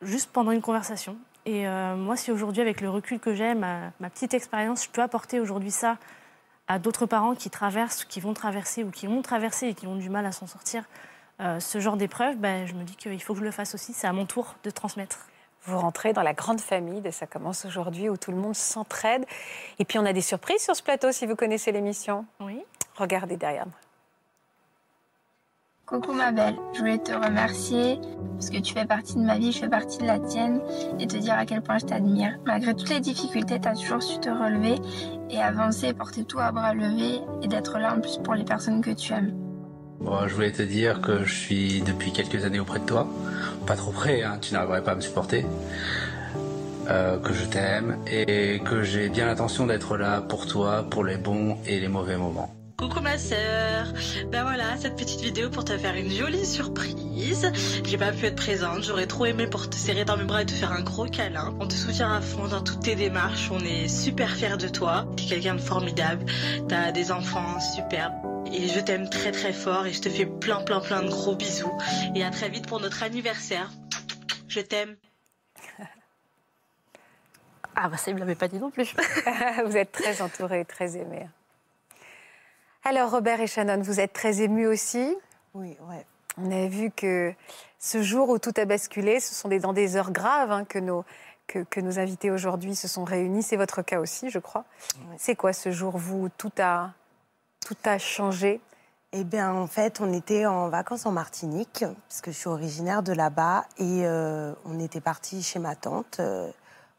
[0.00, 1.18] juste pendant une conversation.
[1.44, 5.02] Et euh, moi, si aujourd'hui, avec le recul que j'ai, ma petite expérience, je peux
[5.02, 5.98] apporter aujourd'hui ça
[6.70, 9.96] à d'autres parents qui traversent, qui vont traverser ou qui ont traversé et qui ont
[9.96, 10.84] du mal à s'en sortir,
[11.40, 13.92] euh, ce genre d'épreuve, ben, je me dis qu'il faut que je le fasse aussi.
[13.92, 15.26] C'est à mon tour de transmettre.
[15.64, 19.26] Vous rentrez dans la grande famille de Ça commence aujourd'hui où tout le monde s'entraide.
[19.80, 22.24] Et puis on a des surprises sur ce plateau si vous connaissez l'émission.
[22.38, 22.62] Oui.
[22.94, 23.74] Regardez derrière moi.
[25.90, 27.98] Coucou ma belle, je voulais te remercier
[28.34, 30.60] parce que tu fais partie de ma vie, je fais partie de la tienne
[31.00, 32.38] et te dire à quel point je t'admire.
[32.46, 34.76] Malgré toutes les difficultés, tu as toujours su te relever
[35.30, 38.82] et avancer, porter tout à bras levés et d'être là en plus pour les personnes
[38.82, 39.34] que tu aimes.
[39.98, 43.08] Bon, je voulais te dire que je suis depuis quelques années auprès de toi.
[43.66, 45.44] Pas trop près, hein, tu n'arriverais pas à me supporter.
[46.88, 51.16] Euh, que je t'aime et que j'ai bien l'intention d'être là pour toi, pour les
[51.16, 52.59] bons et les mauvais moments.
[52.80, 53.92] Coucou ma sœur,
[54.32, 57.52] ben voilà cette petite vidéo pour te faire une jolie surprise.
[57.84, 60.46] J'ai pas pu être présente, j'aurais trop aimé pour te serrer dans mes bras et
[60.46, 61.54] te faire un gros câlin.
[61.60, 65.04] On te soutient à fond dans toutes tes démarches, on est super fiers de toi.
[65.14, 66.24] T'es quelqu'un de formidable,
[66.70, 68.14] t'as des enfants superbes.
[68.50, 71.36] Et je t'aime très très fort et je te fais plein plein plein de gros
[71.36, 71.78] bisous.
[72.14, 73.70] Et à très vite pour notre anniversaire.
[74.48, 74.96] Je t'aime.
[77.76, 78.94] Ah bah ça, il me l'avait pas dit non plus.
[79.66, 81.26] vous êtes très entourés, très aimés.
[82.84, 85.14] Alors Robert et Shannon, vous êtes très émus aussi.
[85.54, 86.06] Oui, ouais.
[86.38, 87.34] On a vu que
[87.78, 90.78] ce jour où tout a basculé, ce sont des, dans des heures graves hein, que,
[90.78, 91.04] nos,
[91.46, 93.42] que, que nos invités aujourd'hui se sont réunis.
[93.42, 94.64] C'est votre cas aussi, je crois.
[95.18, 96.92] C'est quoi ce jour où tout a,
[97.60, 98.60] tout a changé?
[99.12, 103.02] Eh bien, en fait, on était en vacances en Martinique, parce que je suis originaire
[103.02, 106.48] de là-bas, et euh, on était parti chez ma tante, euh,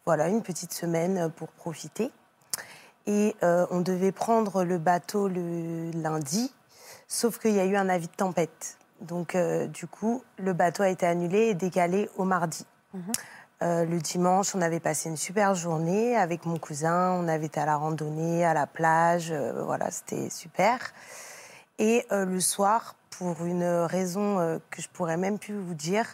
[0.06, 2.12] voilà, une petite semaine pour profiter.
[3.08, 6.54] Et euh, on devait prendre le bateau le lundi,
[7.08, 8.78] sauf qu'il y a eu un avis de tempête.
[9.02, 12.66] Donc, euh, du coup, le bateau a été annulé et décalé au mardi.
[13.64, 17.12] Euh, le dimanche, on avait passé une super journée avec mon cousin.
[17.14, 19.34] On avait été à la randonnée, à la plage.
[19.34, 20.94] voilà, c'était super.
[21.80, 26.06] Et le soir, pour une raison que je pourrais même plus vous dire,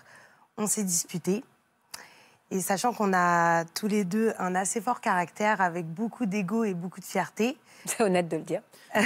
[0.58, 1.44] on s'est disputé.
[2.50, 6.74] Et sachant qu'on a tous les deux un assez fort caractère avec beaucoup d'ego et
[6.74, 7.58] beaucoup de fierté.
[7.86, 8.62] C'est honnête de le dire.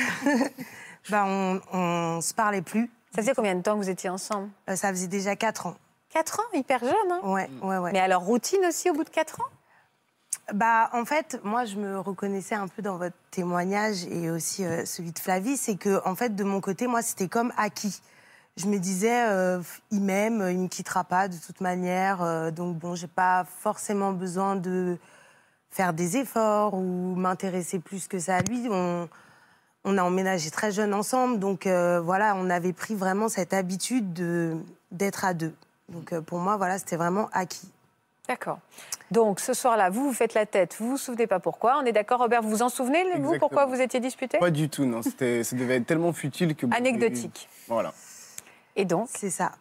[1.10, 2.90] bah, on, on se parlait plus.
[3.16, 4.50] Ça faisait combien de temps que vous étiez ensemble?
[4.70, 5.76] Euh, Ça faisait déjà 4 ans.
[6.12, 6.92] 4 ans, hyper jeune.
[7.12, 7.20] Hein?
[7.24, 7.92] Ouais, ouais, ouais.
[7.92, 9.46] Mais alors, routine aussi au bout de 4 ans?
[10.54, 14.86] Bah, en fait, moi, je me reconnaissais un peu dans votre témoignage et aussi euh,
[14.86, 15.58] celui de Flavie.
[15.58, 18.02] C'est que, en fait, de mon côté, moi, c'était comme acquis.
[18.58, 22.22] Je me disais, euh, il m'aime, il me quittera pas de toute manière.
[22.22, 24.98] euh, donc, bon, j'ai pas forcément besoin de
[25.70, 28.68] faire des efforts ou m'intéresser plus que ça à lui.
[28.70, 29.08] On,
[29.86, 31.40] on a emménagé très jeune ensemble.
[31.40, 34.58] Donc, euh, voilà, on avait pris vraiment cette habitude de-
[34.92, 35.54] d'être à deux.
[35.90, 37.70] Donc, euh, pour moi, voilà, c'était vraiment acquis.
[38.28, 38.60] D'accord.
[39.12, 40.76] Donc, ce soir-là, vous, vous faites la tête.
[40.80, 41.80] Vous vous souvenez pas pourquoi.
[41.82, 43.40] On est d'accord, Robert Vous vous en souvenez, vous, Exactement.
[43.40, 44.38] pourquoi vous étiez disputé?
[44.40, 45.02] Pas du tout, non.
[45.02, 46.66] C'était, ça devait être tellement futile que.
[46.76, 47.50] Anecdotique.
[47.68, 47.94] Voilà.
[48.76, 49.10] Et donc?
[49.12, 49.52] C'est ça.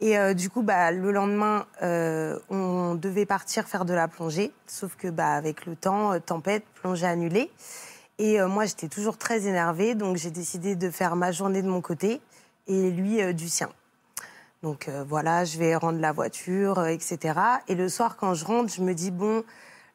[0.00, 4.52] Et euh, du coup, bah, le lendemain, euh, on devait partir faire de la plongée.
[4.66, 7.50] Sauf que, bah, avec le temps, euh, tempête, plongée annulée.
[8.20, 9.94] Et moi, j'étais toujours très énervée.
[9.94, 12.20] Donc, j'ai décidé de faire ma journée de mon côté
[12.66, 13.68] et lui du sien.
[14.64, 17.38] Donc, voilà, je vais rendre la voiture, etc.
[17.68, 19.44] Et le soir, quand je rentre, je me dis, bon,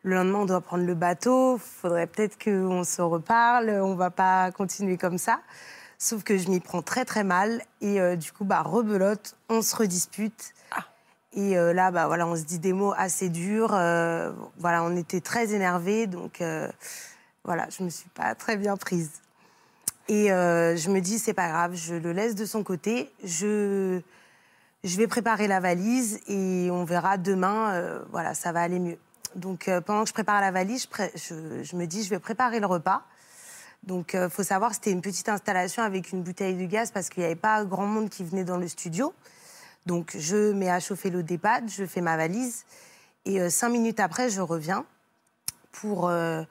[0.04, 1.58] le lendemain, on doit prendre le bateau.
[1.58, 3.70] Faudrait peut-être qu'on se reparle.
[3.84, 5.42] On va pas continuer comme ça.
[6.04, 9.62] Sauf que je m'y prends très très mal et euh, du coup bah rebelote, on
[9.62, 10.54] se redispute.
[11.32, 13.74] Et euh, là bah voilà, on se dit des mots assez durs.
[13.74, 16.44] euh, voilà, on était très énervés donc
[17.46, 19.12] voilà, je me suis pas très bien prise.
[20.10, 23.10] Et je me dis c'est pas grave, je le laisse de son côté.
[23.24, 24.02] Je
[24.84, 28.02] je vais préparer la valise et on verra demain.
[28.12, 28.98] voilà, ça va aller mieux.
[29.36, 32.20] Donc pendant que je prépare la valise, je, pré- je- je me dis je vais
[32.20, 33.04] préparer le repas.
[33.84, 37.22] Donc, il faut savoir, c'était une petite installation avec une bouteille de gaz parce qu'il
[37.22, 39.14] n'y avait pas grand monde qui venait dans le studio.
[39.86, 42.66] Donc, je mets à chauffer l'eau des pâtes, je fais ma valise.
[43.26, 44.86] Et euh, cinq minutes après, je reviens
[45.72, 46.44] pour, euh,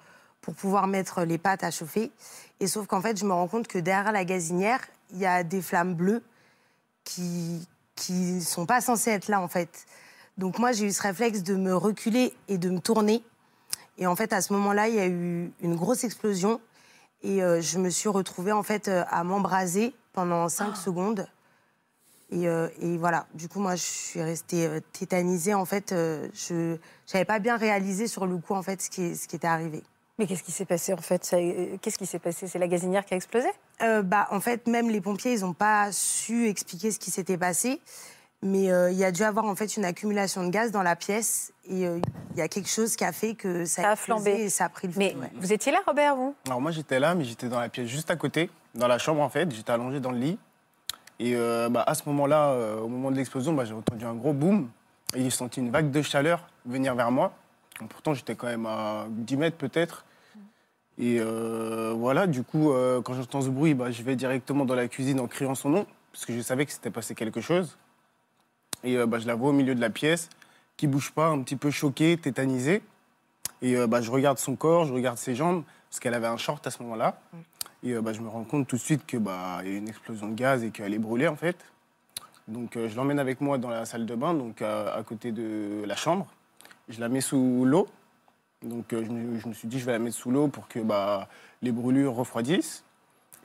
[0.43, 2.13] pour pouvoir mettre les pâtes à chauffer.
[2.61, 4.81] Et sauf qu'en fait, je me rends compte que derrière la gazinière,
[5.11, 6.23] il y a des flammes bleues
[7.05, 9.87] qui qui sont pas censées être là, en fait.
[10.39, 13.23] Donc, moi, j'ai eu ce réflexe de me reculer et de me tourner.
[13.99, 16.61] Et en fait, à ce moment-là, il y a eu une grosse explosion.
[17.23, 21.27] Et euh, je me suis retrouvée en fait euh, à m'embraser pendant 5 secondes.
[22.31, 25.55] Et, euh, et voilà, du coup, moi, je suis restée tétanisée.
[25.55, 26.77] En fait, je
[27.13, 29.83] n'avais pas bien réalisé sur le coup en fait ce qui, ce qui était arrivé.
[30.19, 31.23] Mais qu'est-ce qui s'est passé en fait?
[31.81, 32.47] Qu'est-ce qui s'est passé?
[32.47, 33.49] C'est la gazinière qui a explosé?
[33.81, 37.81] Bah, en fait, même les pompiers, ils n'ont pas su expliquer ce qui s'était passé.
[38.43, 40.97] Mais euh, il y a dû avoir en fait une accumulation de gaz dans la
[40.97, 41.53] pièce.
[41.69, 42.01] Et euh,
[42.33, 44.33] il y a quelque chose qui a fait que ça, Ça a flambé.
[44.33, 44.99] Et ça a pris le feu.
[44.99, 45.31] Mais ouais.
[45.37, 46.35] vous étiez là, Robert, vous?
[46.47, 49.21] Alors moi j'étais là, mais j'étais dans la pièce juste à côté, dans la chambre
[49.21, 49.51] en fait.
[49.55, 50.39] J'étais allongé dans le lit.
[51.21, 54.15] Et euh, bah, à ce moment-là, euh, au moment de l'explosion, bah, j'ai entendu un
[54.15, 54.69] gros boom.
[55.15, 57.33] Et j'ai senti une vague de chaleur venir vers moi.
[57.79, 60.05] Donc, pourtant j'étais quand même à 10 mètres peut-être.
[60.99, 64.75] Et euh, voilà, du coup, euh, quand j'entends ce bruit, bah, je vais directement dans
[64.75, 67.79] la cuisine en criant son nom, parce que je savais que s'était passé quelque chose.
[68.85, 70.29] Et euh, bah, je la vois au milieu de la pièce,
[70.77, 72.83] qui bouge pas, un petit peu choquée, tétanisée.
[73.61, 76.37] Et euh, bah, je regarde son corps, je regarde ses jambes, parce qu'elle avait un
[76.37, 77.21] short à ce moment-là.
[77.83, 79.77] Et euh, bah, je me rends compte tout de suite qu'il bah, y a eu
[79.77, 81.57] une explosion de gaz et qu'elle est brûlée en fait.
[82.49, 85.95] Donc je l'emmène avec moi dans la salle de bain, donc à côté de la
[85.95, 86.27] chambre.
[86.89, 87.87] Je la mets sous l'eau.
[88.63, 90.81] Donc je, me, je me suis dit je vais la mettre sous l'eau pour que
[90.81, 91.29] bah,
[91.63, 92.85] les brûlures refroidissent.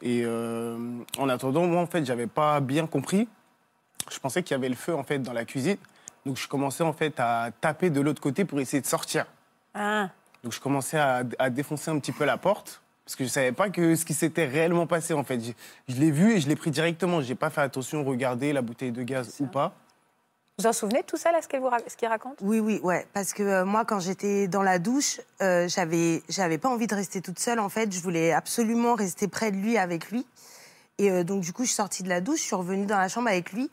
[0.01, 0.77] Et euh,
[1.17, 3.27] en attendant, moi en fait, j'avais pas bien compris.
[4.11, 5.77] Je pensais qu'il y avait le feu en fait dans la cuisine.
[6.25, 9.25] Donc je commençais en fait à taper de l'autre côté pour essayer de sortir.
[9.73, 10.09] Ah,
[10.43, 13.53] Donc je commençais à, à défoncer un petit peu la porte parce que je savais
[13.53, 15.39] pas que ce qui s'était réellement passé en fait.
[15.39, 15.51] Je,
[15.93, 17.21] je l'ai vu et je l'ai pris directement.
[17.21, 19.73] J'ai pas fait attention, regarder la bouteille de gaz ou pas.
[20.59, 22.39] vous en souvenez de tout ça, là, ce qu'elle vous ra- qu'il raconte?
[22.41, 23.07] Oui, oui, ouais.
[23.13, 26.95] Parce que euh, moi, quand j'étais dans la douche, euh, j'avais, j'avais pas envie de
[26.95, 27.59] rester toute seule.
[27.59, 30.25] En fait, je voulais absolument rester près de lui, avec lui.
[30.97, 32.97] Et euh, donc, du coup, je suis sortie de la douche, je suis revenue dans
[32.97, 33.69] la chambre avec lui.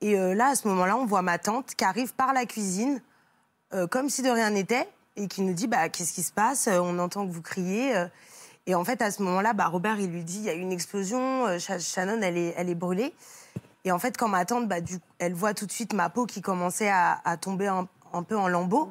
[0.00, 3.00] Et euh, là, à ce moment-là, on voit ma tante qui arrive par la cuisine,
[3.74, 6.68] euh, comme si de rien n'était, et qui nous dit bah, Qu'est-ce qui se passe
[6.68, 7.96] Euh, On entend que vous criez.
[7.96, 8.06] euh.
[8.66, 10.60] Et en fait, à ce moment-là, bah, Robert, il lui dit Il y a eu
[10.60, 13.14] une explosion, Sha- Shannon, elle est, elle est brûlée.
[13.84, 16.26] Et en fait, quand ma tante, bah, du- elle voit tout de suite ma peau
[16.26, 18.90] qui commençait à, à tomber un, un peu en lambeaux.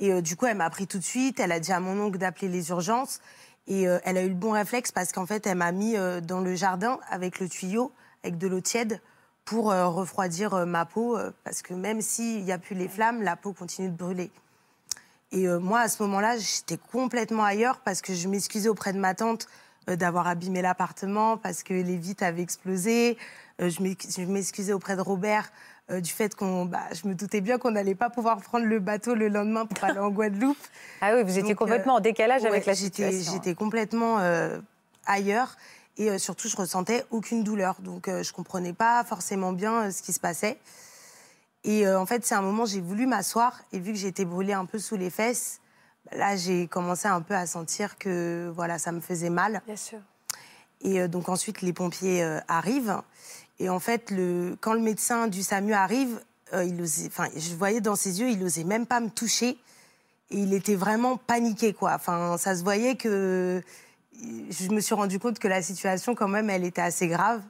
[0.00, 1.38] Et du coup, elle m'a pris tout de suite.
[1.38, 3.20] Elle a dit à mon oncle d'appeler les urgences.
[3.68, 6.54] Et elle a eu le bon réflexe parce qu'en fait, elle m'a mis dans le
[6.56, 7.92] jardin avec le tuyau,
[8.24, 9.00] avec de l'eau tiède,
[9.44, 11.16] pour euh, refroidir euh, ma peau.
[11.16, 14.30] euh, parce que même s'il n'y a plus les flammes, la peau continue de brûler.
[15.32, 19.14] Et moi, à ce moment-là, j'étais complètement ailleurs parce que je m'excusais auprès de ma
[19.14, 19.48] tante
[19.88, 23.18] d'avoir abîmé l'appartement, parce que les vitres avaient explosé.
[23.58, 25.50] Je m'ex- je m'excusais auprès de Robert
[25.90, 28.78] euh, du fait qu'on, bah, je me doutais bien qu'on n'allait pas pouvoir prendre le
[28.78, 30.56] bateau le lendemain pour aller en Guadeloupe.
[31.00, 33.18] Ah oui, vous étiez Donc, complètement en décalage ouais, avec la situation.
[33.32, 33.34] hein.
[33.34, 34.58] J'étais complètement euh,
[35.04, 35.56] ailleurs.
[35.96, 37.76] Et euh, surtout, je ressentais aucune douleur.
[37.80, 40.58] Donc, euh, je comprenais pas forcément bien euh, ce qui se passait.
[41.66, 43.58] Et en fait, c'est un moment, j'ai voulu m'asseoir.
[43.72, 45.60] Et vu que j'étais brûlée un peu sous les fesses,
[46.12, 49.62] là, j'ai commencé un peu à sentir que voilà, ça me faisait mal.
[49.64, 49.98] Bien sûr.
[50.82, 53.00] Et donc ensuite, les pompiers arrivent.
[53.58, 56.20] Et en fait, le, quand le médecin du SAMU arrive,
[56.52, 59.58] euh, il osait, enfin, je voyais dans ses yeux, il osait même pas me toucher.
[60.30, 61.92] Et il était vraiment paniqué, quoi.
[61.94, 63.62] Enfin, ça se voyait que
[64.50, 67.42] je me suis rendu compte que la situation, quand même, elle était assez grave.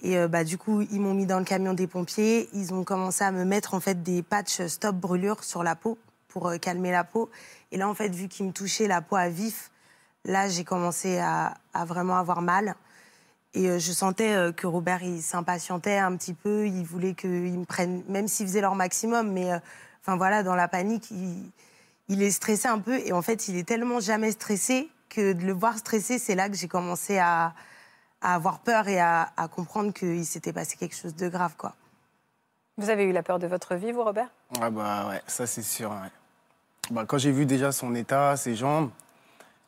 [0.00, 2.48] Et euh, bah, du coup, ils m'ont mis dans le camion des pompiers.
[2.52, 5.98] Ils ont commencé à me mettre en fait des patchs stop brûlure sur la peau
[6.28, 7.30] pour euh, calmer la peau.
[7.72, 9.70] Et là, en fait, vu qu'ils me touchaient la peau à vif,
[10.24, 11.54] là, j'ai commencé à,
[11.84, 12.76] vraiment avoir mal.
[13.54, 16.66] Et euh, je sentais que Robert, il s'impatientait un petit peu.
[16.66, 19.32] Il voulait qu'ils me prennent, même s'ils faisaient leur maximum.
[19.32, 19.50] Mais
[20.02, 21.50] enfin voilà, dans la panique, il,
[22.08, 23.00] il est stressé un peu.
[23.04, 26.48] Et en fait, il est tellement jamais stressé que de le voir stressé, c'est là
[26.48, 27.54] que j'ai commencé à,
[28.20, 31.74] à avoir peur et à, à comprendre qu'il s'était passé quelque chose de grave, quoi.
[32.76, 34.28] Vous avez eu la peur de votre vie, vous, Robert?
[34.60, 35.90] Ah bah ouais, ça c'est sûr.
[35.90, 36.10] ouais.
[36.90, 38.90] Bah, quand j'ai vu déjà son état, ses jambes,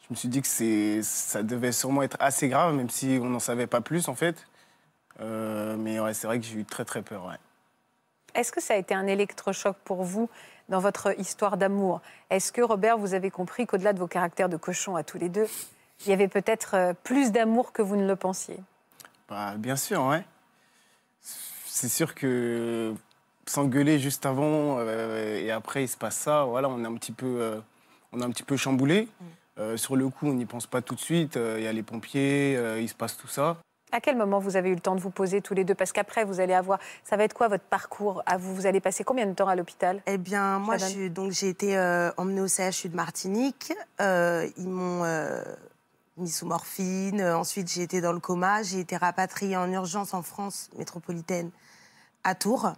[0.02, 3.26] je me suis dit que c'est, ça devait sûrement être assez grave, même si on
[3.26, 4.46] n'en savait pas plus en fait.
[5.20, 7.26] Euh, mais ouais, c'est vrai que j'ai eu très très peur.
[7.26, 7.36] Ouais.
[8.34, 10.30] Est-ce que ça a été un électrochoc pour vous?
[10.70, 12.00] Dans votre histoire d'amour
[12.30, 15.28] Est-ce que, Robert, vous avez compris qu'au-delà de vos caractères de cochon à tous les
[15.28, 15.46] deux,
[16.04, 18.58] il y avait peut-être euh, plus d'amour que vous ne le pensiez?
[19.28, 20.24] Bah, bien sûr, ouais.
[21.20, 22.94] C'est sûr que
[23.50, 27.12] s'engueuler juste avant euh, et après il se passe ça, voilà, on est un petit
[27.12, 27.60] peu, euh,
[28.12, 29.08] on est un petit peu chamboulé.
[29.58, 31.36] Euh, sur le coup, on n'y pense pas tout de suite.
[31.36, 33.58] Il y a les pompiers, il se passe tout ça.
[33.92, 35.74] À quel moment vous avez eu le temps de vous poser tous les deux?
[35.74, 36.78] Parce qu'après, vous allez avoir.
[37.02, 38.54] Ça va être quoi votre parcours à vous?
[38.54, 40.00] Vous allez passer combien de temps à l'hôpital?
[40.06, 43.72] Eh bien, moi, je donc j'ai été euh, emmenée au CHU de Martinique.
[44.00, 45.42] Euh, ils m'ont euh,
[46.16, 47.22] mis sous morphine.
[47.22, 48.62] Ensuite, j'ai été dans le coma.
[48.62, 51.50] J'ai été rapatriée en urgence en France métropolitaine
[52.22, 52.72] à Tours.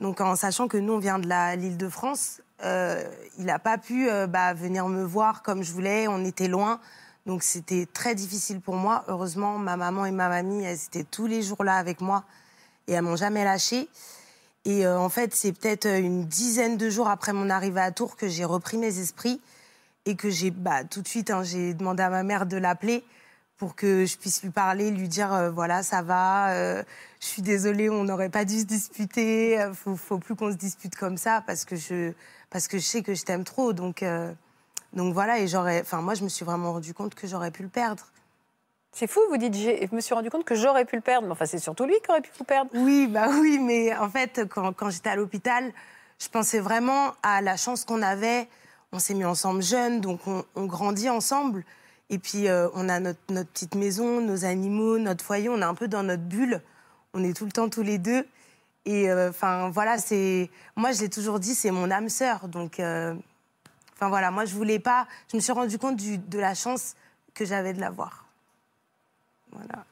[0.00, 3.04] Donc, en sachant que nous, on vient de la- l'île de France, euh,
[3.38, 6.08] il n'a pas pu bah, venir me voir comme je voulais.
[6.08, 6.80] On était loin.
[7.26, 9.04] Donc, c'était très difficile pour moi.
[9.08, 12.24] Heureusement, ma maman et ma mamie, elles étaient tous les jours là avec moi
[12.88, 13.88] et elles m'ont jamais lâchée.
[14.64, 17.90] Et euh, en fait, c'est peut-être euh, une dizaine de jours après mon arrivée à
[17.90, 19.40] Tours que j'ai repris mes esprits
[20.04, 23.04] et que j'ai bah, tout de suite, hein, j'ai demandé à ma mère de l'appeler
[23.56, 26.84] pour que je puisse lui parler, lui dire euh, voilà, ça va, je
[27.20, 31.16] suis désolée, on n'aurait pas dû se disputer, faut, faut plus qu'on se dispute comme
[31.16, 32.12] ça parce que je,
[32.50, 33.72] parce que je sais que je t'aime trop.
[33.72, 34.04] Donc,
[34.92, 37.62] donc voilà, et j'aurais, enfin, moi, je me suis vraiment rendu compte que j'aurais pu
[37.62, 38.04] le perdre.
[38.94, 41.26] C'est fou, vous dites, je me suis rendu compte que j'aurais pu le perdre.
[41.26, 42.70] Mais enfin, c'est surtout lui qui aurait pu vous perdre.
[42.74, 45.72] Oui, bah oui, mais en fait, quand, quand j'étais à l'hôpital,
[46.18, 48.48] je pensais vraiment à la chance qu'on avait.
[48.92, 51.64] On s'est mis ensemble jeunes, donc on, on grandit ensemble.
[52.10, 55.48] Et puis, euh, on a notre, notre petite maison, nos animaux, notre foyer.
[55.48, 56.60] On est un peu dans notre bulle.
[57.14, 58.26] On est tout le temps tous les deux.
[58.84, 60.50] Et euh, enfin, voilà, c'est.
[60.76, 62.48] Moi, je l'ai toujours dit, c'est mon âme sœur.
[62.48, 63.14] Donc, euh,
[64.02, 65.06] enfin voilà, moi, je voulais pas.
[65.30, 66.96] Je me suis rendu compte du- de la chance
[67.34, 68.24] que j'avais de l'avoir.
[69.52, 69.84] Voilà.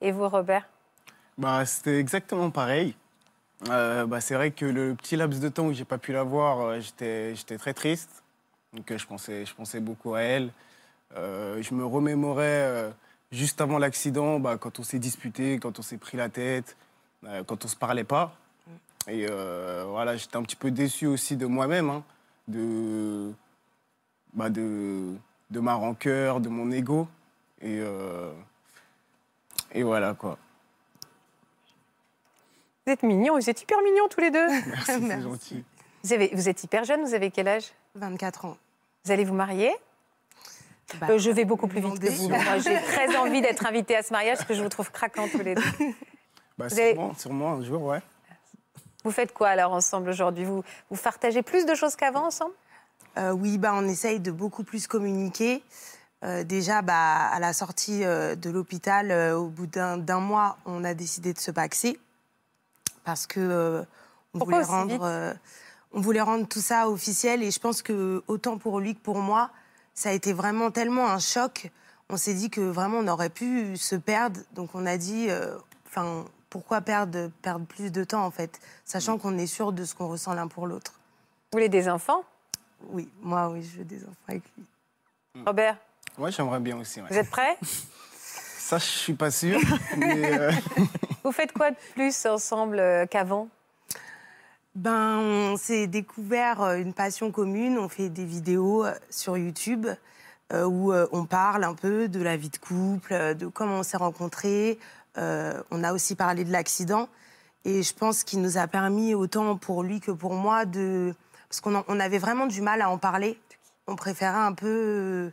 [0.00, 0.68] Et vous, Robert?
[1.36, 2.94] Bah, c'était exactement pareil.
[3.68, 6.22] Euh, bah, c'est vrai que le petit laps de temps où j'ai pas pu la
[6.22, 8.22] voir, euh, j'étais, j'étais très triste.
[8.72, 10.52] Donc euh, je pensais, je pensais beaucoup à elle.
[11.16, 12.90] Euh, je me remémorais euh,
[13.32, 16.76] juste avant l'accident, bah, quand on s'est disputé, quand on s'est pris la tête,
[17.24, 18.36] euh, quand on se parlait pas.
[19.08, 22.04] Et euh, voilà, j'étais un petit peu déçu aussi de moi-même, hein,
[22.48, 23.32] de,
[24.34, 25.14] bah, de,
[25.50, 27.08] de ma rancœur, de mon ego.
[27.60, 28.32] Et, euh,
[29.72, 30.38] et voilà quoi.
[32.86, 34.46] Vous êtes mignons, vous êtes hyper mignons tous les deux.
[34.48, 35.64] Merci, c'est gentil.
[36.04, 37.72] Vous, avez, vous êtes hyper jeune, vous avez quel âge?
[37.96, 38.56] 24 ans.
[39.04, 39.74] Vous allez vous marier?
[41.00, 42.28] Bah, Euh, Je vais beaucoup plus vite que vous.
[42.28, 45.26] Moi, j'ai très envie d'être invitée à ce mariage parce que je vous trouve craquants
[45.28, 45.62] tous les deux.
[46.58, 48.00] Bah, Vous avez- sûrement, sûrement, un jour, ouais.
[49.06, 50.44] Vous faites quoi alors ensemble aujourd'hui?
[50.44, 52.54] Vous, vous partagez plus de choses qu'avant ensemble?
[53.16, 55.62] Euh, oui, bah, on essaye de beaucoup plus communiquer.
[56.24, 60.92] Euh, déjà, bah, à la sortie euh, de l'hôpital, au bout d'un mois, on a
[60.92, 62.00] décidé de se paxer
[63.04, 63.84] parce que
[64.34, 65.36] on Pourquoi voulait rendre.
[65.92, 69.20] on voulait rendre tout ça officiel et je pense que autant pour lui que pour
[69.20, 69.50] moi,
[69.94, 71.70] ça a été vraiment tellement un choc.
[72.10, 75.56] On s'est dit que vraiment on aurait pu se perdre, donc on a dit, euh,
[75.86, 79.94] enfin, pourquoi perdre, perdre plus de temps en fait, sachant qu'on est sûr de ce
[79.94, 80.92] qu'on ressent l'un pour l'autre.
[81.52, 82.24] Vous voulez des enfants?
[82.90, 84.64] Oui, moi oui, je veux des enfants avec lui.
[85.44, 85.76] Robert?
[86.18, 87.00] Moi, j'aimerais bien aussi.
[87.00, 87.58] Vous êtes prêts?
[88.12, 89.60] Ça, je suis pas sûr.
[89.96, 90.52] mais, euh,
[91.26, 93.48] Vous faites quoi de plus ensemble euh, qu'avant?
[94.76, 97.78] Ben, on s'est découvert euh, une passion commune.
[97.78, 99.88] On fait des vidéos sur YouTube
[100.52, 103.96] euh, où on parle un peu de la vie de couple, de comment on s'est
[103.96, 104.78] rencontrés.
[105.18, 107.08] Euh, on a aussi parlé de l'accident.
[107.64, 111.14] Et je pense qu'il nous a permis, autant pour lui que pour moi, de.
[111.48, 113.38] Parce qu'on on avait vraiment du mal à en parler.
[113.86, 115.30] On préférait un peu euh,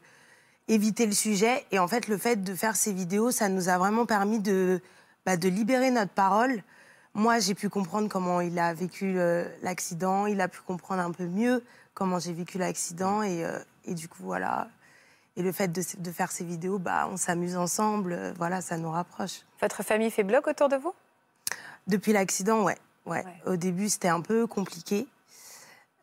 [0.67, 1.65] éviter le sujet.
[1.71, 4.81] Et en fait, le fait de faire ces vidéos, ça nous a vraiment permis de,
[5.25, 6.63] bah, de libérer notre parole.
[7.15, 10.25] Moi, j'ai pu comprendre comment il a vécu euh, l'accident.
[10.25, 11.63] Il a pu comprendre un peu mieux
[11.93, 13.21] comment j'ai vécu l'accident.
[13.21, 13.45] Et,
[13.85, 14.69] et du coup, voilà.
[15.35, 18.13] Et le fait de, de faire ces vidéos, bah, on s'amuse ensemble.
[18.13, 19.41] euh, voilà, ça nous rapproche.
[19.61, 20.93] Votre famille fait bloc autour de vous?
[21.87, 22.77] Depuis l'accident, ouais.
[23.05, 23.23] ouais.
[23.45, 25.07] Au début, c'était un peu compliqué.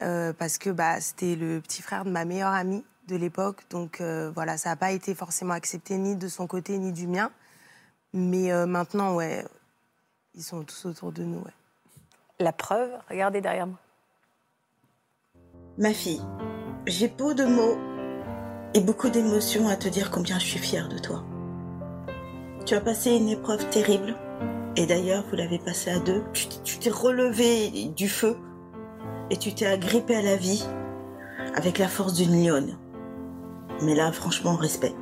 [0.02, 3.62] euh, parce que bah, c'était le petit frère de ma meilleure amie de l'époque.
[3.70, 7.06] Donc euh, voilà, ça n'a pas été forcément accepté ni de son côté ni du
[7.06, 7.30] mien.
[8.12, 9.44] Mais euh, maintenant, ouais,
[10.34, 11.38] ils sont tous autour de nous.
[11.38, 11.52] Ouais.
[12.38, 13.78] La preuve, regardez derrière moi.
[15.78, 16.20] Ma fille,
[16.86, 17.78] j'ai peu de mots
[18.74, 21.24] et beaucoup d'émotions à te dire combien je suis fière de toi.
[22.66, 24.14] Tu as passé une épreuve terrible
[24.76, 26.22] et d'ailleurs vous l'avez passée à deux.
[26.32, 28.36] Tu t'es relevé du feu
[29.30, 30.64] et tu t'es agrippé à la vie
[31.54, 32.78] avec la force d'une lionne.
[33.82, 34.94] Mais là, franchement, respect.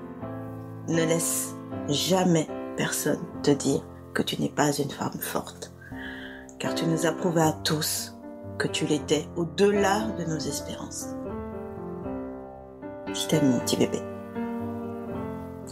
[0.89, 1.55] Ne laisse
[1.89, 2.47] jamais
[2.77, 3.83] personne te dire
[4.15, 5.73] que tu n'es pas une femme forte.
[6.59, 8.15] Car tu nous as prouvé à tous
[8.59, 11.09] que tu l'étais au-delà de nos espérances.
[13.15, 13.99] Je t'aime, mon petit bébé.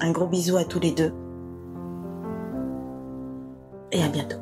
[0.01, 1.13] Un gros bisou à tous les deux.
[3.93, 4.39] Et à bientôt.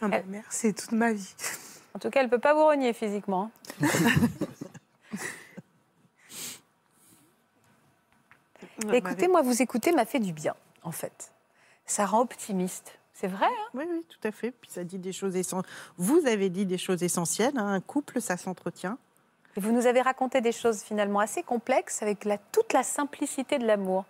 [0.00, 1.34] Ah bah, merci, toute ma vie.
[1.94, 3.50] En tout cas, elle ne peut pas vous renier physiquement.
[3.80, 3.86] hein.
[8.92, 11.32] Écoutez, moi, vous écouter m'a fait du bien, en fait.
[11.86, 12.98] Ça rend optimiste.
[13.14, 14.50] C'est vrai, hein Oui, oui, tout à fait.
[14.52, 15.70] Puis ça dit des choses essentielles.
[15.98, 17.56] Vous avez dit des choses essentielles.
[17.56, 17.72] hein.
[17.74, 18.98] Un couple, ça s'entretient.
[19.56, 23.58] Et vous nous avez raconté des choses finalement assez complexes avec la- toute la simplicité
[23.58, 24.04] de l'amour.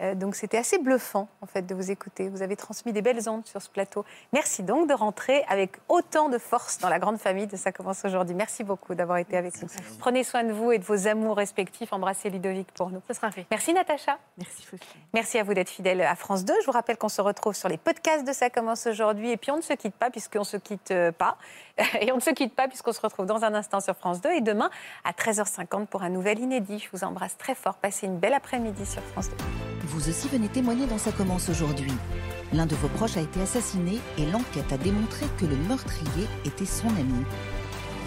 [0.00, 2.28] Euh, donc c'était assez bluffant en fait de vous écouter.
[2.28, 4.04] Vous avez transmis des belles ondes sur ce plateau.
[4.32, 8.04] Merci donc de rentrer avec autant de force dans la grande famille de Ça commence
[8.04, 8.34] aujourd'hui.
[8.34, 9.68] Merci beaucoup d'avoir été avec nous.
[9.98, 11.92] Prenez soin de vous et de vos amours respectifs.
[11.92, 13.02] Embrassez Ludovic pour nous.
[13.08, 13.46] Ce sera fait.
[13.50, 14.18] Merci Natacha.
[14.38, 15.00] Merci Faustine.
[15.12, 16.54] Merci à vous d'être fidèle à France 2.
[16.60, 19.30] Je vous rappelle qu'on se retrouve sur les podcasts de Ça commence aujourd'hui.
[19.30, 21.36] Et puis on ne se quitte pas puisqu'on ne se quitte euh, pas.
[22.00, 24.30] Et on ne se quitte pas puisqu'on se retrouve dans un instant sur France 2.
[24.30, 24.70] Et demain
[25.04, 26.78] à 13h50 pour un nouvel inédit.
[26.78, 27.76] Je vous embrasse très fort.
[27.76, 29.36] Passez une belle après-midi sur France 2.
[29.84, 31.92] Vous aussi venez témoigner dans Ça commence aujourd'hui.
[32.52, 36.66] L'un de vos proches a été assassiné et l'enquête a démontré que le meurtrier était
[36.66, 37.24] son ami.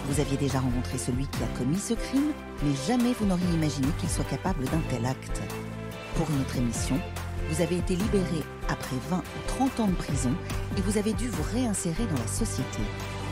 [0.06, 3.88] Vous aviez déjà rencontré celui qui a commis ce crime, mais jamais vous n'auriez imaginé
[3.98, 5.40] qu'il soit capable d'un tel acte.
[6.16, 7.00] Pour une autre émission,
[7.48, 10.32] vous avez été libéré après 20 ou 30 ans de prison
[10.76, 12.82] et vous avez dû vous réinsérer dans la société.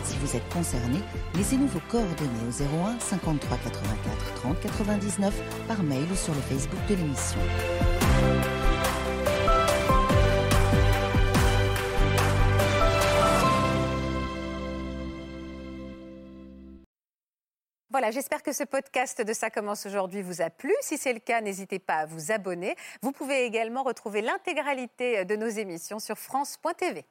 [0.05, 0.98] Si vous êtes concerné,
[1.34, 5.34] laissez-nous vos coordonnées au 01 53 84 30 99
[5.68, 7.38] par mail ou sur le Facebook de l'émission.
[17.92, 20.72] Voilà, j'espère que ce podcast de Ça commence aujourd'hui vous a plu.
[20.80, 22.74] Si c'est le cas, n'hésitez pas à vous abonner.
[23.03, 27.05] Vous pouvez également retrouver l'intégralité de nos émissions sur France.tv.